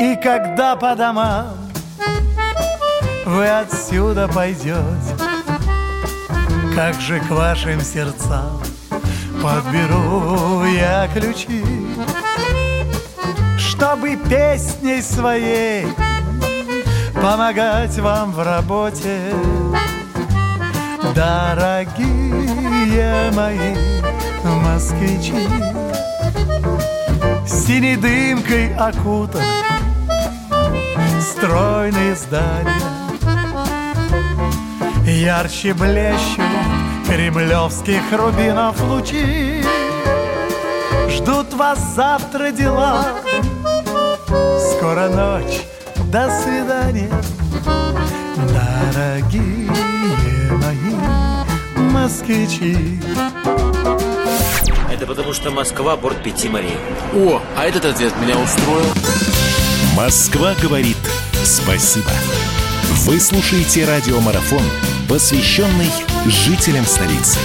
И 0.00 0.16
когда 0.16 0.76
по 0.76 0.94
домам 0.94 1.56
вы 3.24 3.48
отсюда 3.48 4.28
пойдете, 4.28 5.16
как 6.74 6.94
же 7.00 7.20
к 7.20 7.30
вашим 7.30 7.80
сердцам 7.80 8.60
подберу 9.42 10.64
я 10.64 11.08
ключи, 11.12 11.64
чтобы 13.58 14.16
песней 14.16 15.02
своей 15.02 15.86
помогать 17.14 17.98
вам 17.98 18.32
в 18.32 18.42
работе, 18.42 19.20
дорогие 21.14 23.02
мои 23.32 23.74
москвичи. 24.44 25.34
Синей 27.46 27.96
дымкой 27.96 28.74
окутаны 28.74 29.44
стройные 31.20 32.14
здания, 32.16 32.72
Ярче 35.06 35.74
блещут 35.74 36.44
кремлевских 37.06 38.02
рубинов 38.12 38.80
лучи. 38.82 39.64
Ждут 41.08 41.52
вас 41.54 41.78
завтра 41.94 42.50
дела, 42.50 43.06
скоро 44.76 45.08
ночь, 45.08 45.62
до 46.10 46.30
свидания, 46.42 47.10
дорогие 48.36 49.61
москвичи. 52.02 52.76
Это 54.92 55.06
потому 55.06 55.32
что 55.32 55.50
Москва– 55.50 55.96
порт 55.98 56.22
пяти 56.22 56.48
морей. 56.48 56.76
О, 57.14 57.40
а 57.56 57.64
этот 57.64 57.84
ответ 57.84 58.12
меня 58.20 58.36
устроил. 58.38 58.86
Москва 59.96 60.54
говорит 60.60 60.96
спасибо. 61.44 62.10
Вы 63.04 63.20
слушаете 63.20 63.84
радиомарафон, 63.84 64.62
посвященный 65.08 65.90
жителям 66.26 66.84
столицы. 66.86 67.38